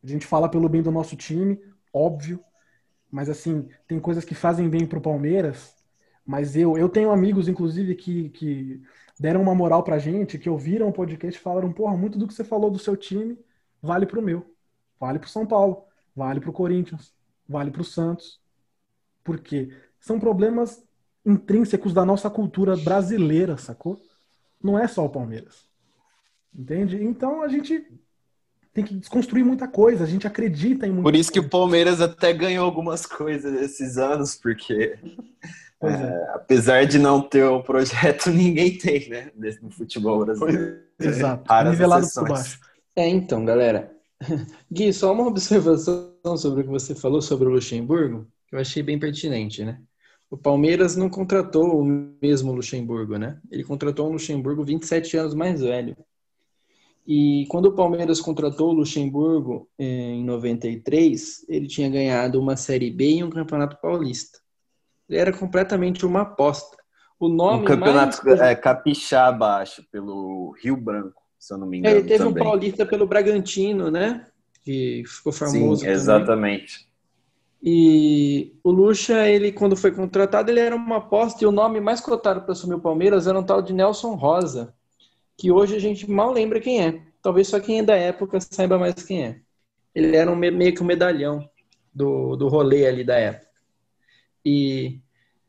[0.03, 1.59] A gente fala pelo bem do nosso time,
[1.91, 2.39] óbvio,
[3.11, 5.75] mas assim, tem coisas que fazem bem pro Palmeiras,
[6.27, 8.83] mas eu, eu tenho amigos, inclusive, que, que
[9.19, 12.35] deram uma moral pra gente, que ouviram o podcast e falaram, porra, muito do que
[12.35, 13.39] você falou do seu time
[13.83, 14.55] vale pro meu.
[14.99, 15.85] Vale pro São Paulo,
[16.17, 17.13] vale pro Corinthians,
[17.49, 18.41] vale pro Santos.
[19.23, 19.71] Por quê?
[20.05, 20.85] são problemas
[21.25, 23.99] intrínsecos da nossa cultura brasileira, sacou?
[24.63, 25.65] Não é só o Palmeiras.
[26.55, 27.03] Entende?
[27.03, 27.87] Então a gente
[28.75, 32.03] tem que desconstruir muita coisa, a gente acredita em muita Por isso que o Palmeiras
[32.03, 34.99] até ganhou algumas coisas esses anos, porque
[35.89, 36.31] é, é.
[36.35, 39.31] apesar de não ter o um projeto, ninguém tem, né?
[39.63, 40.81] No futebol brasileiro.
[40.99, 41.53] Exato.
[41.53, 42.61] É, nivelado por baixo.
[42.97, 43.91] É, então, galera.
[44.71, 48.83] Gui, só uma observação sobre o que você falou sobre o Luxemburgo, que eu achei
[48.83, 49.81] bem pertinente, né?
[50.31, 53.39] O Palmeiras não contratou o mesmo Luxemburgo, né?
[53.51, 55.97] Ele contratou um Luxemburgo 27 anos mais velho.
[57.07, 62.91] E quando o Palmeiras contratou o Luxemburgo eh, em 93, ele tinha ganhado uma Série
[62.91, 64.39] B e um Campeonato Paulista.
[65.09, 66.77] Ele era completamente uma aposta.
[67.19, 68.41] O nome um campeonato mais...
[68.41, 71.95] é, capixaba, acho, pelo Rio Branco, se eu não me engano.
[71.95, 72.43] É, ele teve também.
[72.43, 74.27] um paulista pelo Bragantino, né?
[74.63, 75.83] Que ficou famoso.
[75.83, 76.79] Sim, exatamente.
[76.81, 76.95] Também.
[77.67, 81.99] E o Lucha, ele quando foi contratado, ele era uma aposta e o nome mais
[81.99, 84.75] cotado para assumir o Palmeiras era um tal de Nelson Rosa,
[85.39, 87.01] que hoje a gente mal lembra quem é.
[87.23, 89.41] Talvez só quem é da época saiba mais quem é.
[89.95, 91.49] Ele era um, meio que um medalhão
[91.95, 93.54] do, do rolê ali da época.
[94.45, 95.01] E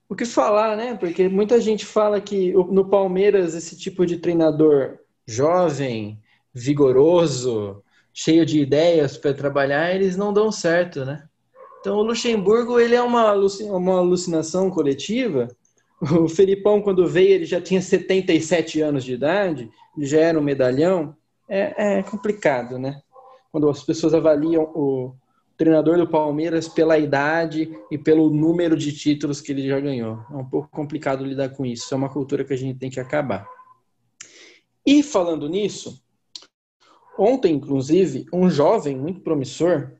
[0.07, 0.95] o que falar, né?
[0.95, 6.19] Porque muita gente fala que no Palmeiras esse tipo de treinador jovem,
[6.53, 7.83] vigoroso,
[8.13, 11.27] cheio de ideias para trabalhar, eles não dão certo, né?
[11.81, 15.47] Então, o Luxemburgo ele é uma, uma alucinação coletiva.
[16.01, 19.69] O Felipão, quando veio, ele já tinha 77 anos de idade,
[19.99, 21.15] já era um medalhão.
[21.47, 23.01] É, é complicado, né?
[23.51, 25.15] Quando as pessoas avaliam o
[25.57, 30.19] treinador do Palmeiras pela idade e pelo número de títulos que ele já ganhou.
[30.29, 31.93] É um pouco complicado lidar com isso.
[31.93, 33.47] É uma cultura que a gente tem que acabar.
[34.85, 36.03] E falando nisso,
[37.17, 39.93] ontem, inclusive, um jovem muito promissor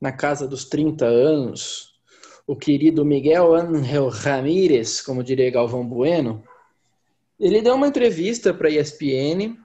[0.00, 1.94] na casa dos 30 anos,
[2.46, 6.42] o querido Miguel Ángel Ramírez, como diria Galvão Bueno,
[7.38, 9.58] ele deu uma entrevista para a ESPN,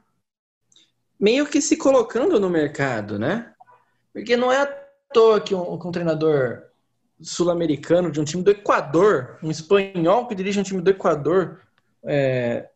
[1.19, 3.53] meio que se colocando no mercado, né?
[4.11, 4.82] Porque não é
[5.13, 6.63] toa que um, que um treinador
[7.21, 11.61] sul-americano de um time do Equador, um espanhol que dirige um time do Equador,
[12.03, 12.69] é,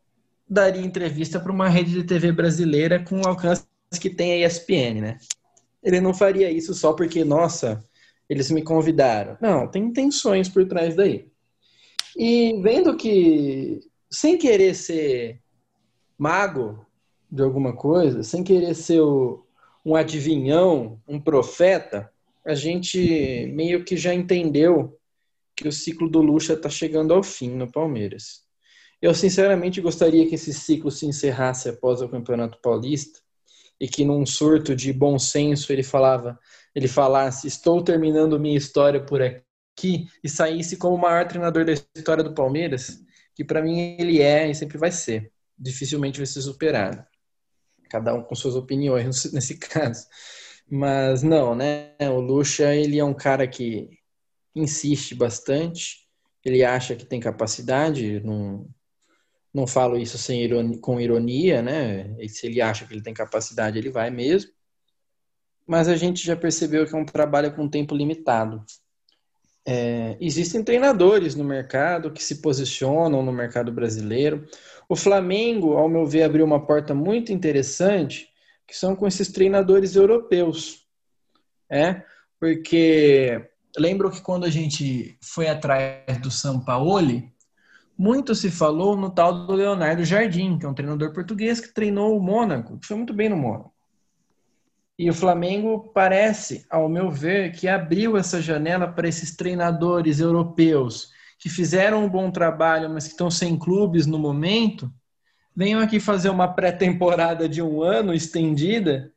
[0.48, 3.68] daria entrevista para uma rede de TV brasileira com o alcance
[4.00, 5.18] que tem a ESPN, né?
[5.84, 7.84] ele não faria isso só porque, nossa,
[8.30, 9.38] eles me convidaram.
[9.40, 11.30] Não, tem intenções por trás daí.
[12.16, 13.80] E vendo que,
[14.10, 15.40] sem querer ser
[16.18, 16.86] mago
[17.30, 19.46] de alguma coisa, sem querer ser o,
[19.86, 22.12] um adivinhão, um profeta,
[22.48, 24.98] a gente meio que já entendeu
[25.54, 28.44] que o ciclo do Lucha está chegando ao fim no Palmeiras.
[29.02, 33.20] Eu sinceramente gostaria que esse ciclo se encerrasse após o Campeonato Paulista
[33.78, 36.40] e que num surto de bom senso ele falava,
[36.74, 41.74] ele falasse, estou terminando minha história por aqui e saísse como o maior treinador da
[41.74, 43.04] história do Palmeiras,
[43.36, 45.34] que para mim ele é e sempre vai ser.
[45.60, 47.06] Dificilmente vai ser superado.
[47.90, 50.08] Cada um com suas opiniões nesse caso.
[50.70, 51.96] Mas não, né?
[52.12, 53.90] O Lucha, ele é um cara que
[54.56, 56.08] insiste bastante,
[56.44, 58.68] ele acha que tem capacidade, não,
[59.54, 62.16] Não falo isso sem ironia, com ironia, né?
[62.20, 64.52] E se ele acha que ele tem capacidade, ele vai mesmo.
[65.66, 68.64] Mas a gente já percebeu que é um trabalho com tempo limitado.
[69.66, 74.46] É, existem treinadores no mercado que se posicionam no mercado brasileiro.
[74.88, 78.30] O Flamengo, ao meu ver, abriu uma porta muito interessante,
[78.68, 80.86] que são com esses treinadores europeus.
[81.70, 82.04] É,
[82.40, 87.34] porque lembro que quando a gente foi atrás do Sampaoli,
[87.98, 92.16] muito se falou no tal do Leonardo Jardim, que é um treinador português que treinou
[92.16, 93.74] o Mônaco, que foi muito bem no Mônaco.
[95.00, 101.12] E o Flamengo parece, ao meu ver, que abriu essa janela para esses treinadores europeus
[101.40, 104.92] que fizeram um bom trabalho, mas que estão sem clubes no momento,
[105.58, 109.12] venham aqui fazer uma pré-temporada de um ano estendida,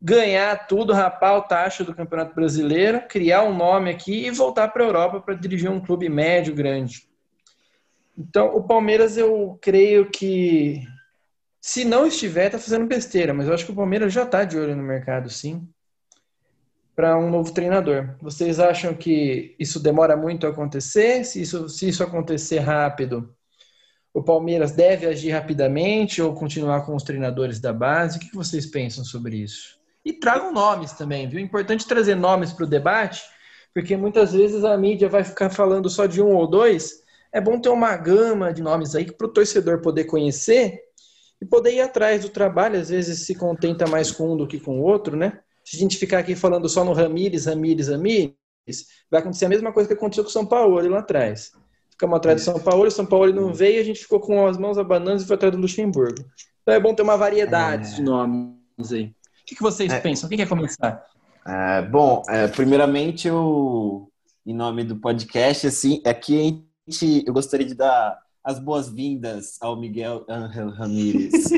[0.00, 4.84] ganhar tudo, rapar o taxa do Campeonato Brasileiro, criar um nome aqui e voltar para
[4.84, 7.08] a Europa para dirigir um clube médio, grande.
[8.16, 10.86] Então, o Palmeiras, eu creio que
[11.62, 14.58] se não estiver, tá fazendo besteira, mas eu acho que o Palmeiras já tá de
[14.58, 15.66] olho no mercado, sim,
[16.94, 18.14] para um novo treinador.
[18.20, 21.24] Vocês acham que isso demora muito a acontecer?
[21.24, 23.34] Se isso, se isso acontecer rápido,
[24.16, 28.16] o Palmeiras deve agir rapidamente ou continuar com os treinadores da base?
[28.16, 29.78] O que vocês pensam sobre isso?
[30.02, 31.38] E tragam nomes também, viu?
[31.38, 33.20] Importante trazer nomes para o debate,
[33.74, 37.02] porque muitas vezes a mídia vai ficar falando só de um ou dois.
[37.30, 40.80] É bom ter uma gama de nomes aí para o torcedor poder conhecer
[41.38, 44.58] e poder ir atrás do trabalho, às vezes se contenta mais com um do que
[44.58, 45.40] com o outro, né?
[45.62, 48.32] Se a gente ficar aqui falando só no Ramires, Ramires, Ramires,
[49.10, 51.52] vai acontecer a mesma coisa que aconteceu com o São Paulo lá atrás.
[51.96, 54.76] Ficamos atrás do São Paulo, São Paulo não veio, a gente ficou com as mãos
[54.76, 56.26] abananas e foi atrás do Luxemburgo.
[56.60, 57.94] Então é bom ter uma variedade é...
[57.96, 59.04] de nomes aí.
[59.04, 59.98] O que, que vocês é...
[59.98, 60.28] pensam?
[60.28, 61.02] Quem quer começar?
[61.46, 64.12] É, bom, é, primeiramente, eu,
[64.44, 69.74] em nome do podcast, assim, aqui a gente, eu gostaria de dar as boas-vindas ao
[69.80, 71.32] Miguel Ángel Ramírez.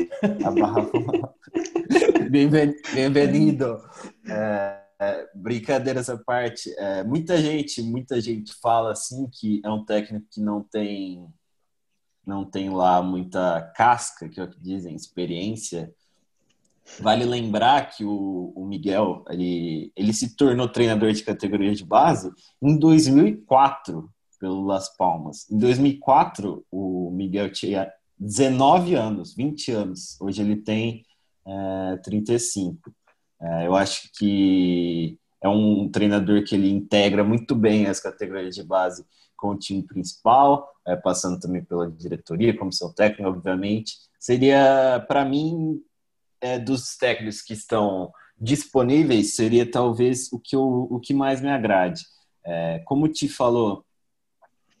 [2.31, 3.77] Bem-vindo.
[4.25, 9.85] É, é, brincadeiras à parte, é, muita gente, muita gente fala assim que é um
[9.85, 11.25] técnico que não tem,
[12.25, 15.93] não tem lá muita casca, que é o que dizem, experiência.
[16.99, 22.31] Vale lembrar que o, o Miguel ele, ele se tornou treinador de categoria de base
[22.61, 25.49] em 2004 pelo Las Palmas.
[25.49, 30.19] Em 2004, o Miguel tinha 19 anos, 20 anos.
[30.19, 31.05] Hoje ele tem
[31.45, 32.91] é, 35.
[33.41, 38.63] É, eu acho que é um treinador que ele integra muito bem as categorias de
[38.63, 39.05] base
[39.37, 43.93] com o time principal, é, passando também pela diretoria, comissão técnica, obviamente.
[44.19, 45.81] Seria, para mim,
[46.41, 51.49] é, dos técnicos que estão disponíveis, seria talvez o que, eu, o que mais me
[51.49, 52.03] agrade.
[52.85, 53.85] Como Ti falou,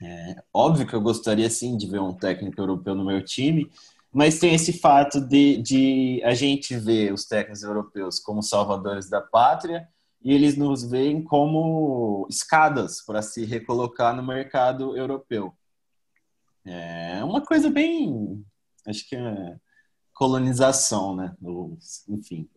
[0.01, 3.69] é, óbvio que eu gostaria sim de ver um técnico europeu no meu time,
[4.11, 9.21] mas tem esse fato de, de a gente ver os técnicos europeus como salvadores da
[9.21, 9.87] pátria
[10.21, 15.53] e eles nos veem como escadas para se recolocar no mercado europeu.
[16.65, 18.43] É uma coisa bem,
[18.85, 19.55] acho que é
[20.13, 21.33] colonização, né?
[22.09, 22.49] Enfim.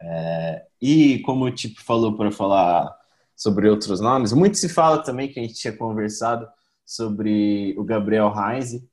[0.00, 2.96] É, e como o Tipo falou para falar
[3.34, 6.48] sobre outros nomes, muito se fala também que a gente tinha conversado
[6.84, 8.88] sobre o Gabriel Heinze,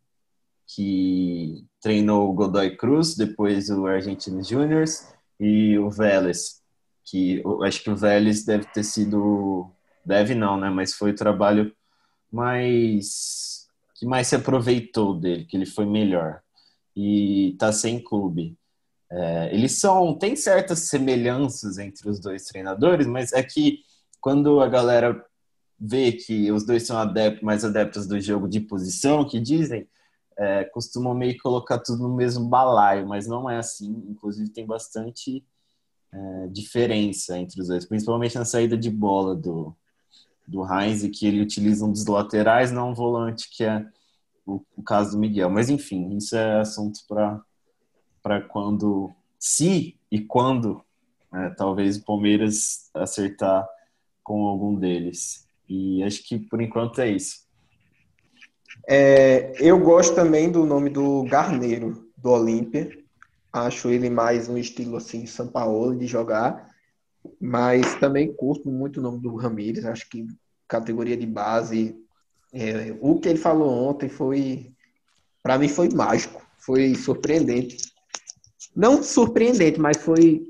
[0.75, 5.07] que treinou o Godoy Cruz, depois o Argentinos Juniors
[5.39, 6.61] e o Vélez,
[7.03, 9.71] que eu acho que o Vélez deve ter sido,
[10.05, 11.73] deve não, né, mas foi o trabalho
[12.31, 16.41] mais que mais se aproveitou dele, que ele foi melhor
[16.95, 18.57] e tá sem clube.
[19.11, 23.79] É, eles são, tem certas semelhanças entre os dois treinadores, mas é que
[24.21, 25.21] quando a galera
[25.77, 29.87] vê que os dois são adeptos, mais adeptos do jogo de posição, que dizem,
[30.39, 34.05] é, costumam meio colocar tudo no mesmo balaio, mas não é assim.
[34.07, 35.43] Inclusive, tem bastante
[36.13, 39.75] é, diferença entre os dois, principalmente na saída de bola do,
[40.47, 43.85] do Heinz, que ele utiliza um dos laterais, não um volante, que é
[44.45, 45.49] o, o caso do Miguel.
[45.49, 47.01] Mas, enfim, isso é assunto
[48.23, 50.81] para quando, se e quando,
[51.33, 53.67] é, talvez o Palmeiras acertar
[54.23, 55.45] com algum deles.
[55.67, 57.48] E acho que por enquanto é isso.
[58.87, 62.97] É, eu gosto também do nome do Garneiro, do Olímpia.
[63.51, 66.69] Acho ele mais um estilo assim, São Paulo de jogar.
[67.39, 69.85] Mas também curto muito o nome do Ramires.
[69.85, 70.27] Acho que
[70.67, 71.95] categoria de base.
[72.53, 74.71] É, o que ele falou ontem foi.
[75.41, 76.41] Para mim foi mágico.
[76.57, 77.91] Foi surpreendente.
[78.75, 80.43] Não surpreendente, mas foi.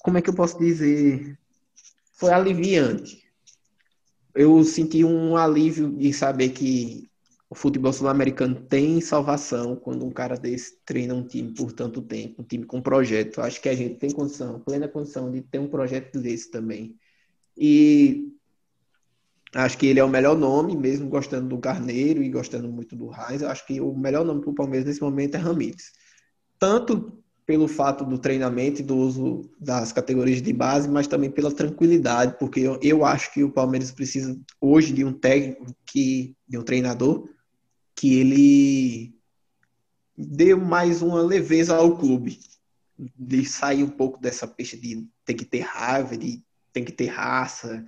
[0.00, 1.38] Como é que eu posso dizer?
[2.14, 3.28] Foi aliviante
[4.38, 7.07] eu senti um alívio de saber que
[7.50, 12.42] o futebol sul-americano tem salvação quando um cara desse treina um time por tanto tempo,
[12.42, 13.40] um time com projeto.
[13.40, 16.94] Acho que a gente tem condição, plena condição de ter um projeto desse também.
[17.56, 18.30] E
[19.54, 23.08] acho que ele é o melhor nome, mesmo gostando do Carneiro e gostando muito do
[23.08, 23.42] Reis.
[23.42, 25.92] Acho que o melhor nome para o Palmeiras nesse momento é Ramires.
[26.58, 31.50] Tanto pelo fato do treinamento e do uso das categorias de base, mas também pela
[31.50, 36.58] tranquilidade, porque eu, eu acho que o Palmeiras precisa hoje de um técnico que de
[36.58, 37.26] um treinador
[37.98, 39.12] que ele
[40.16, 42.38] dê mais uma leveza ao clube,
[42.96, 46.40] de sair um pouco dessa peixe de ter que ter raiva, de
[46.72, 47.84] tem que ter raça,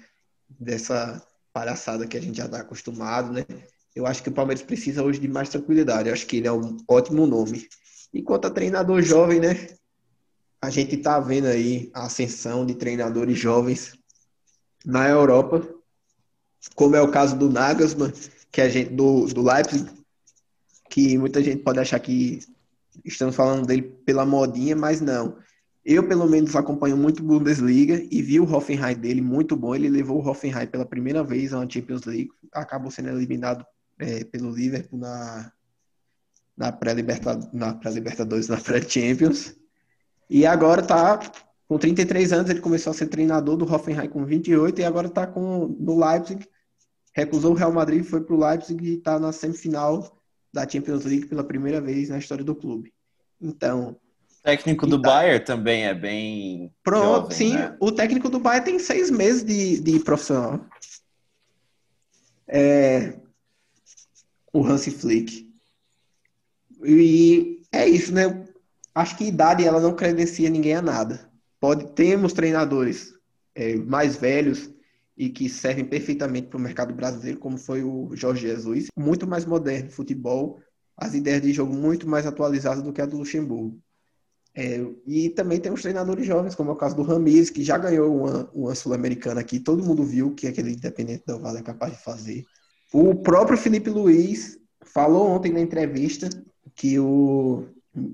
[0.48, 3.46] dessa palhaçada que a gente já está acostumado, né?
[3.94, 6.08] Eu acho que o Palmeiras precisa hoje de mais tranquilidade.
[6.08, 7.68] Eu acho que ele é um ótimo nome.
[8.12, 9.68] Enquanto a treinador jovem, né?
[10.61, 13.92] A gente está vendo aí a ascensão de treinadores jovens
[14.84, 15.72] na Europa,
[16.74, 18.12] como é o caso do Nagelsmann,
[18.50, 19.99] que a gente do, do Leipzig,
[20.91, 22.41] que muita gente pode achar que
[23.05, 25.38] estamos falando dele pela modinha, mas não.
[25.84, 29.74] Eu, pelo menos, acompanho muito Bundesliga e vi o Hoffenheim dele muito bom.
[29.74, 33.64] Ele levou o Hoffenheim pela primeira vez à Champions League, acabou sendo eliminado
[33.99, 35.51] é, pelo Liverpool na,
[36.57, 39.55] na pré-libertadores, na pré-libertadores, na pré-champions.
[40.28, 41.18] E agora tá
[41.66, 45.26] com 33 anos, ele começou a ser treinador do Hoffenheim com 28 e agora tá
[45.26, 46.47] com no Leipzig.
[47.14, 50.19] Recusou o Real Madrid, foi pro Leipzig e tá na semifinal
[50.53, 52.92] da Champions League pela primeira vez na história do clube.
[53.40, 53.96] Então,
[54.40, 55.09] o técnico do tá.
[55.09, 56.72] Bayern também é bem.
[56.82, 57.55] Pronto, jovem, sim.
[57.55, 57.76] Né?
[57.78, 60.64] O técnico do Bayern tem seis meses de, de profissional.
[62.48, 63.18] É,
[64.53, 65.48] o Hansi Flick.
[66.82, 68.46] E é isso, né?
[68.94, 71.30] Acho que idade ela não credencia ninguém a nada.
[71.61, 73.14] Pode temos treinadores
[73.55, 74.70] é, mais velhos
[75.20, 79.44] e que servem perfeitamente para o mercado brasileiro, como foi o Jorge Jesus, muito mais
[79.44, 80.58] moderno futebol,
[80.96, 83.78] as ideias de jogo muito mais atualizadas do que a do Luxemburgo.
[84.54, 88.16] É, e também temos treinadores jovens, como é o caso do Ramires, que já ganhou
[88.16, 92.02] uma, uma Sul-Americana aqui, todo mundo viu que aquele Independente do Vale é capaz de
[92.02, 92.42] fazer.
[92.90, 96.30] O próprio Felipe Luiz falou ontem na entrevista
[96.74, 97.66] que o,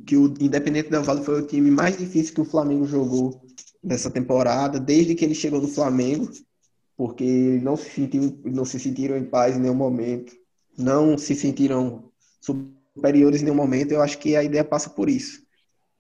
[0.05, 3.41] que o Independente Del Vale foi o time mais difícil que o Flamengo jogou
[3.81, 6.29] nessa temporada, desde que ele chegou no Flamengo,
[6.97, 10.33] porque não se, sentiu, não se sentiram em paz em nenhum momento,
[10.77, 13.93] não se sentiram superiores em nenhum momento.
[13.93, 15.45] Eu acho que a ideia passa por isso.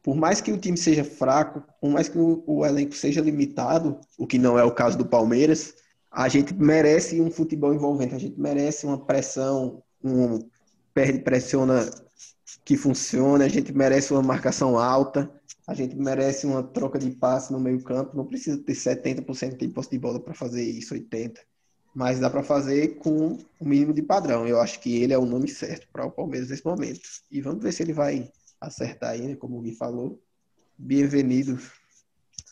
[0.02, 3.98] Por mais que o time seja fraco, por mais que o, o elenco seja limitado,
[4.16, 5.74] o que não é o caso do Palmeiras,
[6.10, 10.38] a gente merece um futebol envolvente, a gente merece uma pressão, um
[10.94, 11.90] perde, pressiona
[12.64, 15.30] que funcione, a gente merece uma marcação alta,
[15.66, 19.68] a gente merece uma troca de passe no meio campo, não precisa ter 70% de
[19.68, 21.38] posse de bola para fazer isso, 80%,
[21.94, 24.46] mas dá para fazer com o mínimo de padrão.
[24.46, 27.00] Eu acho que ele é o nome certo para o Palmeiras nesse momento.
[27.30, 30.20] E vamos ver se ele vai acertar aí, né, como o Gui falou.
[30.78, 31.58] Bem-vindo.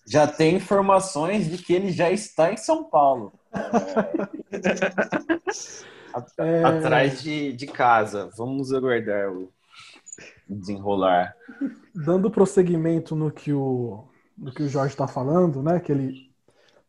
[0.06, 3.32] Já tem informações de que ele já está em São Paulo.
[6.38, 6.62] É...
[6.62, 8.30] Atrás de, de casa.
[8.36, 9.52] Vamos aguardar o
[10.48, 11.34] desenrolar.
[11.94, 14.04] Dando prosseguimento no que o,
[14.36, 15.80] no que o Jorge está falando, né?
[15.80, 16.30] Que ele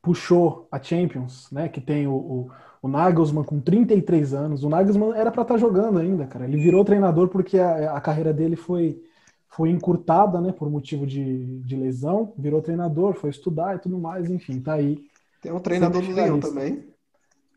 [0.01, 1.69] puxou a Champions, né?
[1.69, 2.51] Que tem o, o,
[2.81, 4.63] o Nagelsmann com 33 anos.
[4.63, 6.45] O Nagelsmann era para estar tá jogando ainda, cara.
[6.45, 9.01] Ele virou treinador porque a, a carreira dele foi
[9.47, 10.51] foi encurtada, né?
[10.51, 12.33] Por motivo de, de lesão.
[12.37, 14.29] Virou treinador, foi estudar e tudo mais.
[14.29, 15.07] Enfim, tá aí.
[15.41, 16.83] Tem um treinador do Leão também.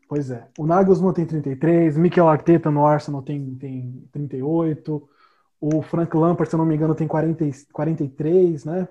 [0.07, 0.47] Pois é.
[0.57, 5.07] O Nagelsmann tem 33, Mikel Arteta no Arsenal tem, tem 38,
[5.59, 8.87] o Frank Lampard, se eu não me engano, tem 40, 43, né?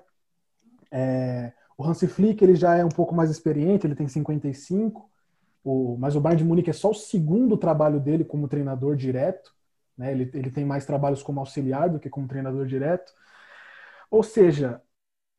[0.91, 5.09] É, o Hansi Flick, ele já é um pouco mais experiente, ele tem 55,
[5.63, 9.53] o, mas o Bayern de Munique é só o segundo trabalho dele como treinador direto,
[9.97, 10.11] né?
[10.11, 13.11] Ele, ele tem mais trabalhos como auxiliar do que como treinador direto.
[14.09, 14.81] Ou seja,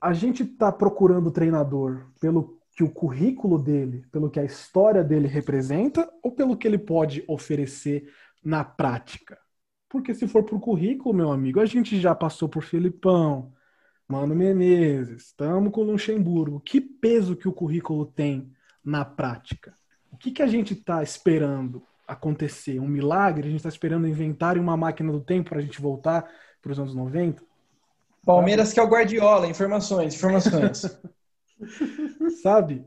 [0.00, 5.28] a gente está procurando treinador pelo que o currículo dele, pelo que a história dele
[5.28, 8.10] representa ou pelo que ele pode oferecer
[8.42, 9.38] na prática?
[9.90, 13.52] Porque se for por currículo, meu amigo, a gente já passou por Filipão,
[14.06, 16.60] Mano Menezes, estamos com o Luxemburgo.
[16.60, 18.52] Que peso que o currículo tem
[18.84, 19.76] na prática?
[20.10, 22.78] O que, que a gente está esperando acontecer?
[22.78, 23.48] Um milagre?
[23.48, 26.24] A gente está esperando inventarem uma máquina do tempo para a gente voltar
[26.62, 27.42] para os anos 90?
[28.24, 31.00] Palmeiras que é o Guardiola, informações, informações.
[32.42, 32.84] Sabe?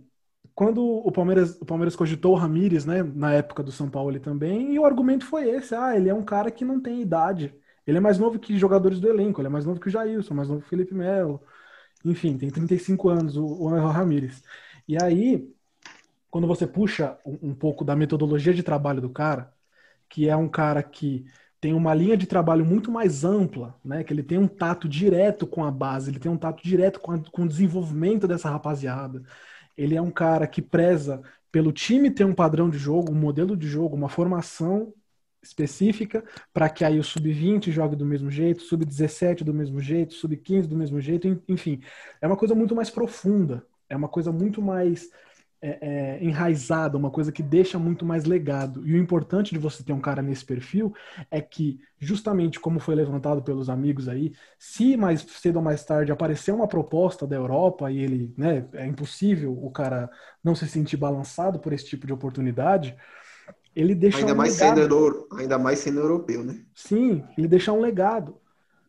[0.56, 4.20] Quando o Palmeiras, o Palmeiras cogitou o Ramires, né, na época do São Paulo ele
[4.20, 7.54] também, e o argumento foi esse: ah, ele é um cara que não tem idade.
[7.86, 10.34] Ele é mais novo que jogadores do elenco, ele é mais novo que o Jailson,
[10.34, 11.42] mais novo que o Felipe Melo.
[12.06, 14.44] Enfim, tem 35 anos o, o Ramires.
[14.88, 15.50] E aí,
[16.30, 19.54] quando você puxa um, um pouco da metodologia de trabalho do cara,
[20.10, 21.26] que é um cara que
[21.60, 24.04] tem uma linha de trabalho muito mais ampla, né?
[24.04, 27.14] Que ele tem um tato direto com a base, ele tem um tato direto com,
[27.14, 29.24] a, com o desenvolvimento dessa rapaziada.
[29.78, 31.22] Ele é um cara que preza
[31.52, 34.94] pelo time ter um padrão de jogo, um modelo de jogo, uma formação
[35.42, 36.24] específica
[36.54, 40.76] para que aí o sub-20 jogue do mesmo jeito, sub-17 do mesmo jeito, sub-15 do
[40.76, 41.82] mesmo jeito, enfim.
[42.22, 45.10] É uma coisa muito mais profunda, é uma coisa muito mais
[45.66, 48.86] é, é, enraizada, uma coisa que deixa muito mais legado.
[48.86, 50.94] E o importante de você ter um cara nesse perfil
[51.32, 56.12] é que, justamente como foi levantado pelos amigos aí, se mais cedo ou mais tarde
[56.12, 60.10] aparecer uma proposta da Europa e ele, né, é impossível o cara
[60.44, 62.94] não se sentir balançado por esse tipo de oportunidade,
[63.74, 64.82] ele deixa ainda um mais legado.
[64.82, 64.82] sendo
[65.32, 66.60] ainda mais sendo europeu, né?
[66.76, 68.38] Sim, ele deixa um legado.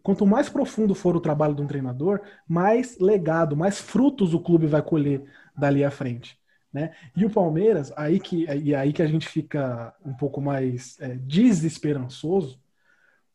[0.03, 4.67] Quanto mais profundo for o trabalho de um treinador, mais legado, mais frutos o clube
[4.67, 5.23] vai colher
[5.57, 6.37] dali à frente.
[6.75, 6.93] Né?
[7.17, 11.15] E o Palmeiras, aí que, e aí que a gente fica um pouco mais é,
[11.15, 12.61] desesperançoso,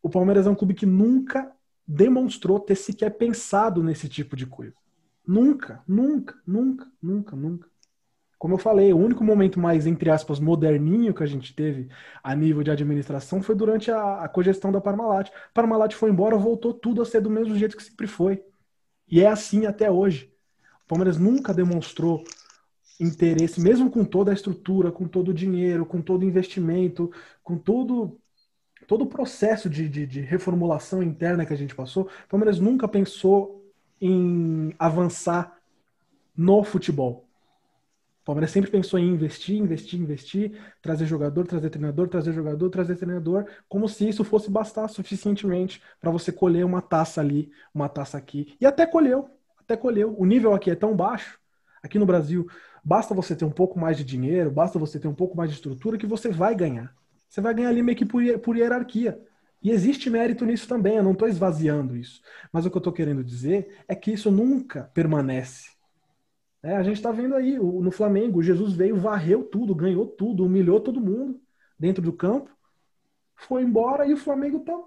[0.03, 1.49] o Palmeiras é um clube que nunca
[1.88, 4.76] demonstrou ter sequer pensado nesse tipo de coisa.
[5.26, 7.70] Nunca, nunca, nunca, nunca, nunca.
[8.38, 11.90] Como eu falei, o único momento mais, entre aspas, moderninho que a gente teve
[12.22, 15.30] a nível de administração foi durante a, a cogestão da Parmalat.
[15.53, 18.44] Parmalat foi embora, voltou tudo a ser do mesmo jeito que sempre foi.
[19.10, 20.34] E é assim até hoje.
[20.84, 22.24] O Palmeiras nunca demonstrou
[22.99, 27.11] interesse, mesmo com toda a estrutura, com todo o dinheiro, com todo o investimento,
[27.41, 28.19] com todo,
[28.88, 32.88] todo o processo de, de, de reformulação interna que a gente passou, o Palmeiras nunca
[32.88, 33.65] pensou
[34.01, 35.57] em avançar
[36.35, 37.26] no futebol.
[38.21, 40.51] O Palmeiras sempre pensou em investir, investir, investir,
[40.81, 46.11] trazer jogador, trazer treinador, trazer jogador, trazer treinador, como se isso fosse bastar suficientemente para
[46.11, 48.55] você colher uma taça ali, uma taça aqui.
[48.61, 50.15] E até colheu, até colheu.
[50.17, 51.39] O nível aqui é tão baixo,
[51.84, 52.47] aqui no Brasil,
[52.84, 55.56] Basta você ter um pouco mais de dinheiro, basta você ter um pouco mais de
[55.56, 56.95] estrutura que você vai ganhar.
[57.27, 59.22] Você vai ganhar ali meio que por, por hierarquia.
[59.61, 62.22] E existe mérito nisso também, eu não estou esvaziando isso.
[62.51, 65.69] Mas o que eu estou querendo dizer é que isso nunca permanece.
[66.64, 70.45] É, a gente está vendo aí, o, no Flamengo, Jesus veio, varreu tudo, ganhou tudo,
[70.45, 71.39] humilhou todo mundo
[71.77, 72.49] dentro do campo,
[73.35, 74.77] foi embora e o Flamengo está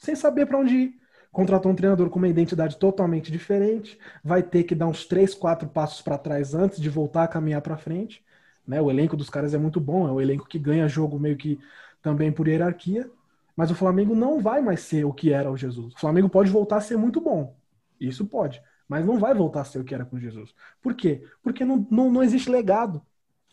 [0.00, 1.01] sem saber para onde ir
[1.32, 5.66] contratou um treinador com uma identidade totalmente diferente, vai ter que dar uns três, quatro
[5.66, 8.22] passos para trás antes de voltar a caminhar para frente.
[8.66, 8.80] Né?
[8.80, 11.58] O elenco dos caras é muito bom, é o elenco que ganha jogo meio que
[12.02, 13.10] também por hierarquia,
[13.56, 15.94] mas o Flamengo não vai mais ser o que era o Jesus.
[15.94, 17.56] O Flamengo pode voltar a ser muito bom,
[17.98, 20.54] isso pode, mas não vai voltar a ser o que era com Jesus.
[20.82, 21.24] Por quê?
[21.42, 23.00] Porque não, não, não existe legado,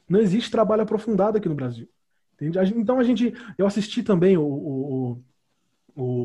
[0.07, 1.87] não existe trabalho aprofundado aqui no Brasil.
[2.35, 2.57] Entende?
[2.77, 5.23] Então a gente, eu assisti também o, o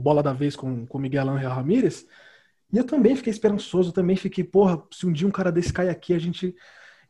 [0.01, 2.07] Bola da Vez com o Miguel Ángel Ramírez,
[2.73, 5.89] e eu também fiquei esperançoso, também fiquei, porra, se um dia um cara desse cai
[5.89, 6.55] aqui, a gente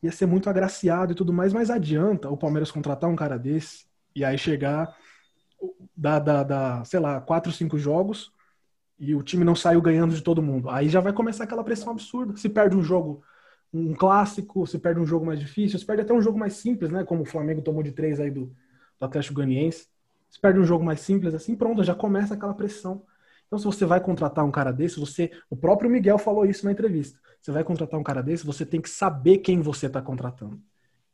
[0.01, 3.85] ia ser muito agraciado e tudo mais, mas adianta o Palmeiras contratar um cara desse
[4.15, 4.95] e aí chegar,
[5.95, 8.31] da, da, da sei lá, quatro, cinco jogos
[8.99, 10.69] e o time não saiu ganhando de todo mundo.
[10.69, 12.35] Aí já vai começar aquela pressão absurda.
[12.37, 13.23] Se perde um jogo,
[13.73, 16.89] um clássico, se perde um jogo mais difícil, se perde até um jogo mais simples,
[16.89, 17.03] né?
[17.03, 18.45] Como o Flamengo tomou de três aí do,
[18.99, 19.87] do Atlético Ganiense.
[20.35, 23.05] Você perde um jogo mais simples assim, pronto, já começa aquela pressão.
[23.47, 25.31] Então, se você vai contratar um cara desse, você.
[25.49, 27.17] O próprio Miguel falou isso na entrevista.
[27.41, 30.61] Você vai contratar um cara desse, você tem que saber quem você está contratando.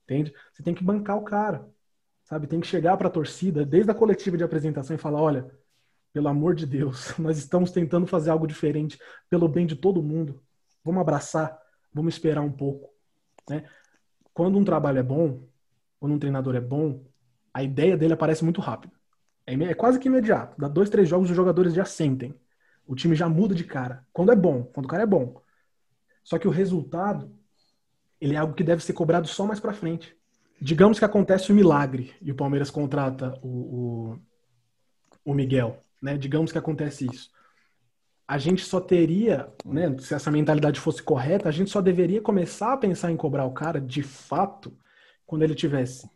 [0.06, 0.34] Entende?
[0.52, 1.70] Você tem que bancar o cara.
[2.24, 2.48] Sabe?
[2.48, 5.52] Tem que chegar para a torcida, desde a coletiva de apresentação, e falar: olha,
[6.12, 8.98] pelo amor de Deus, nós estamos tentando fazer algo diferente
[9.30, 10.42] pelo bem de todo mundo.
[10.84, 11.56] Vamos abraçar,
[11.94, 12.90] vamos esperar um pouco.
[13.48, 13.70] Né?
[14.34, 15.44] Quando um trabalho é bom,
[16.00, 17.06] quando um treinador é bom,
[17.54, 19.00] a ideia dele aparece muito rápido.
[19.46, 20.60] É, é quase que imediato.
[20.60, 22.34] Dá dois, três jogos, os jogadores já sentem.
[22.86, 24.06] O time já muda de cara.
[24.12, 25.42] Quando é bom, quando o cara é bom.
[26.24, 27.32] Só que o resultado,
[28.20, 30.16] ele é algo que deve ser cobrado só mais para frente.
[30.60, 34.20] Digamos que acontece o um milagre e o Palmeiras contrata o, o,
[35.26, 36.18] o Miguel, né?
[36.18, 37.32] Digamos que acontece isso.
[38.28, 42.74] A gente só teria, né, se essa mentalidade fosse correta, a gente só deveria começar
[42.74, 44.78] a pensar em cobrar o cara de fato
[45.26, 46.10] quando ele tivesse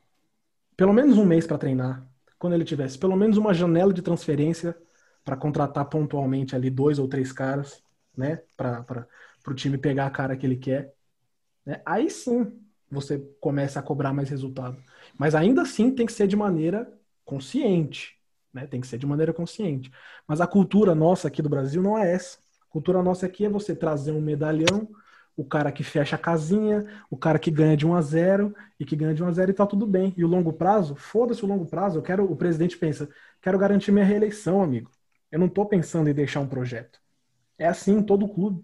[0.77, 2.05] pelo menos um mês para treinar,
[2.45, 4.77] quando ele tivesse pelo menos uma janela de transferência
[5.23, 7.81] para contratar pontualmente ali dois ou três caras,
[8.15, 9.07] né, para
[9.47, 10.93] o time pegar a cara que ele quer,
[11.65, 12.53] né, aí sim
[12.87, 14.77] você começa a cobrar mais resultado.
[15.17, 16.87] Mas ainda assim tem que ser de maneira
[17.23, 18.15] consciente,
[18.53, 19.91] né, tem que ser de maneira consciente.
[20.27, 22.37] Mas a cultura nossa aqui do Brasil não é essa.
[22.61, 24.87] A cultura nossa aqui é você trazer um medalhão,
[25.37, 28.85] o cara que fecha a casinha, o cara que ganha de 1 a 0 e
[28.85, 30.13] que ganha de 1 a 0 e tá tudo bem.
[30.17, 33.09] E o longo prazo, foda-se o longo prazo, eu quero, o presidente pensa,
[33.41, 34.89] quero garantir minha reeleição, amigo.
[35.31, 36.99] Eu não tô pensando em deixar um projeto.
[37.57, 38.63] É assim em todo clube.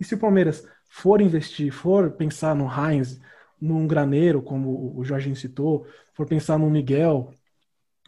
[0.00, 3.20] E se o Palmeiras for investir, for pensar no Heinz,
[3.60, 7.32] num Graneiro, como o Jorginho citou, for pensar no Miguel,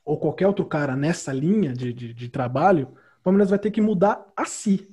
[0.05, 2.89] ou qualquer outro cara nessa linha de, de, de trabalho,
[3.21, 4.89] o Palmeiras vai ter que mudar a si.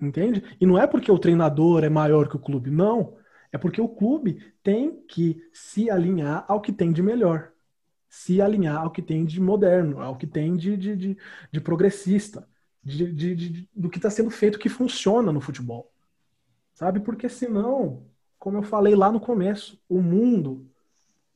[0.00, 0.42] Entende?
[0.60, 3.16] E não é porque o treinador é maior que o clube, não.
[3.50, 7.52] É porque o clube tem que se alinhar ao que tem de melhor.
[8.08, 11.18] Se alinhar ao que tem de moderno, ao que tem de, de, de,
[11.50, 12.48] de progressista,
[12.82, 15.90] de, de, de, do que está sendo feito que funciona no futebol.
[16.74, 17.00] Sabe?
[17.00, 18.06] Porque senão,
[18.38, 20.70] como eu falei lá no começo, o mundo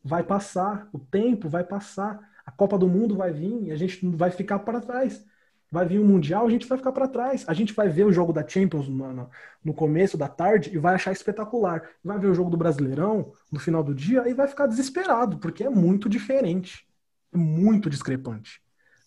[0.05, 4.05] vai passar, o tempo vai passar, a Copa do Mundo vai vir e a gente
[4.09, 5.25] vai ficar para trás
[5.71, 7.45] vai vir o Mundial, a gente vai ficar para trás.
[7.47, 9.31] A gente vai ver o jogo da Champions no,
[9.65, 11.83] no, começo da tarde e vai achar espetacular.
[12.05, 15.63] Vai ver o jogo do Brasileirão no final do dia e vai ficar desesperado, porque
[15.63, 16.85] é muito diferente.
[17.33, 18.61] É muito discrepante.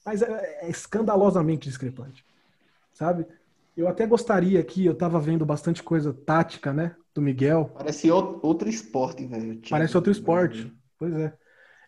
[0.06, 2.26] Mas é, é escandalosamente discrepante.
[2.94, 3.28] Sabe?
[3.76, 6.96] Eu até gostaria aqui, eu tava vendo bastante coisa tática, né?
[7.14, 7.72] Do Miguel.
[7.76, 9.60] Parece outro esporte, velho.
[9.70, 10.72] Parece outro esporte.
[10.98, 11.34] Pois é.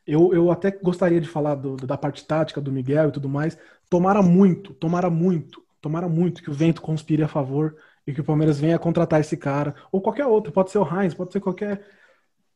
[0.06, 3.57] Eu, eu até gostaria de falar do, da parte tática do Miguel e tudo mais.
[3.90, 7.76] Tomara muito, tomara muito, tomara muito que o vento conspire a favor
[8.06, 9.76] e que o Palmeiras venha contratar esse cara.
[9.91, 11.84] Ou qualquer outro, pode ser o Heinz, pode ser qualquer,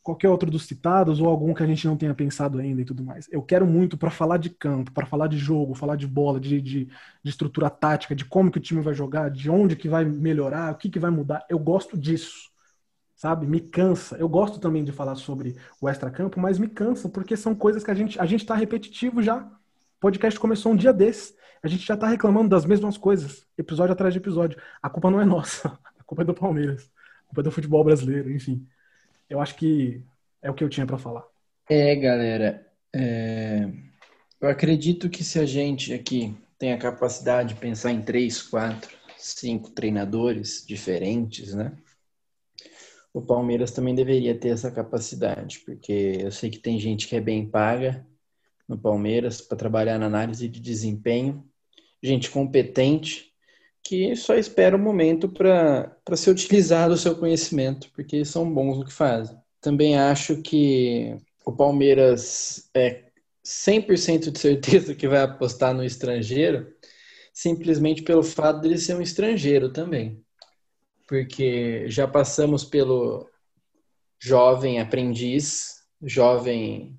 [0.03, 3.03] qualquer outro dos citados ou algum que a gente não tenha pensado ainda e tudo
[3.03, 3.27] mais.
[3.31, 6.61] Eu quero muito para falar de campo, para falar de jogo, falar de bola, de,
[6.61, 10.05] de, de, estrutura tática, de como que o time vai jogar, de onde que vai
[10.05, 11.45] melhorar, o que, que vai mudar.
[11.49, 12.48] Eu gosto disso
[13.19, 13.45] sabe?
[13.45, 14.15] Me cansa.
[14.15, 17.91] Eu gosto também de falar sobre o extracampo, mas me cansa porque são coisas que
[17.91, 19.39] a gente a gente está repetitivo já.
[19.41, 21.35] O podcast começou um dia desse.
[21.61, 24.57] A gente já está reclamando das mesmas coisas, episódio atrás de episódio.
[24.81, 25.67] A culpa não é nossa,
[25.99, 26.89] a culpa é do Palmeiras,
[27.23, 28.65] a culpa é do futebol brasileiro, enfim.
[29.29, 30.01] Eu acho que
[30.41, 31.25] é o que eu tinha para falar.
[31.69, 32.65] É, galera.
[32.95, 33.69] É...
[34.39, 38.95] Eu acredito que se a gente aqui tem a capacidade de pensar em três, quatro,
[39.17, 41.73] cinco treinadores diferentes, né?
[43.13, 47.21] O Palmeiras também deveria ter essa capacidade, porque eu sei que tem gente que é
[47.21, 48.05] bem paga
[48.67, 51.43] no Palmeiras para trabalhar na análise de desempenho,
[52.01, 53.33] gente competente
[53.83, 58.85] que só espera o momento para ser utilizado o seu conhecimento, porque são bons no
[58.85, 59.37] que fazem.
[59.59, 63.05] Também acho que o Palmeiras é
[63.43, 66.71] 100% de certeza que vai apostar no estrangeiro,
[67.33, 70.23] simplesmente pelo fato de ele ser um estrangeiro também
[71.09, 73.27] porque já passamos pelo
[74.21, 76.95] jovem aprendiz, jovem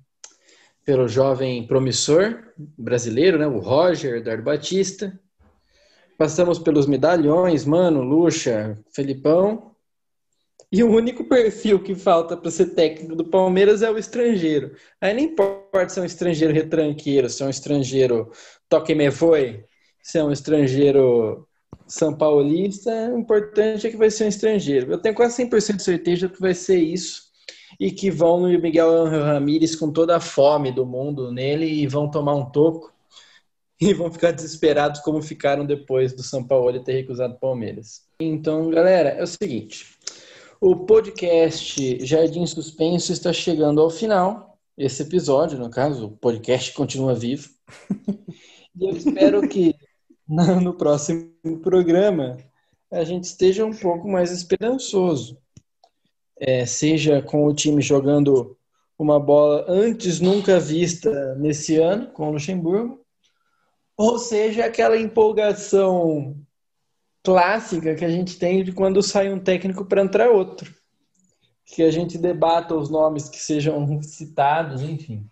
[0.83, 5.17] pelo jovem promissor brasileiro, né, o Roger Eduardo Batista.
[6.17, 9.71] Passamos pelos medalhões, Mano, Lucha, Felipão.
[10.71, 14.75] E o único perfil que falta para ser técnico do Palmeiras é o estrangeiro.
[14.99, 18.31] Aí não importa se é um estrangeiro retranqueiro, se é um estrangeiro
[18.67, 19.63] toque me foi,
[20.01, 21.47] se é um estrangeiro
[21.87, 24.91] são Paulista, o importante é que vai ser um estrangeiro.
[24.91, 27.23] Eu tenho quase 100% de certeza que vai ser isso
[27.79, 32.09] e que vão no Miguel Ramírez com toda a fome do mundo nele e vão
[32.09, 32.93] tomar um toco
[33.79, 38.03] e vão ficar desesperados como ficaram depois do São Paulo ter recusado Palmeiras.
[38.19, 39.97] Então, galera, é o seguinte,
[40.61, 44.57] o podcast Jardim Suspenso está chegando ao final.
[44.77, 47.49] Esse episódio, no caso, o podcast continua vivo.
[48.73, 49.75] E eu espero que
[50.31, 51.29] no próximo
[51.61, 52.37] programa
[52.89, 55.37] a gente esteja um pouco mais esperançoso.
[56.39, 58.57] É, seja com o time jogando
[58.97, 63.05] uma bola antes nunca vista nesse ano com o Luxemburgo,
[63.97, 66.35] ou seja aquela empolgação
[67.23, 70.73] clássica que a gente tem de quando sai um técnico para entrar outro.
[71.65, 75.29] Que a gente debata os nomes que sejam citados, enfim.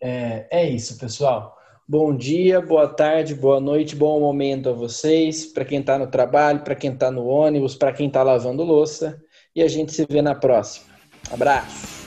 [0.00, 1.57] É, é isso, pessoal.
[1.90, 6.60] Bom dia, boa tarde, boa noite, bom momento a vocês, para quem está no trabalho,
[6.60, 9.18] para quem está no ônibus, para quem está lavando louça.
[9.56, 10.84] E a gente se vê na próxima.
[11.32, 11.97] Abraço!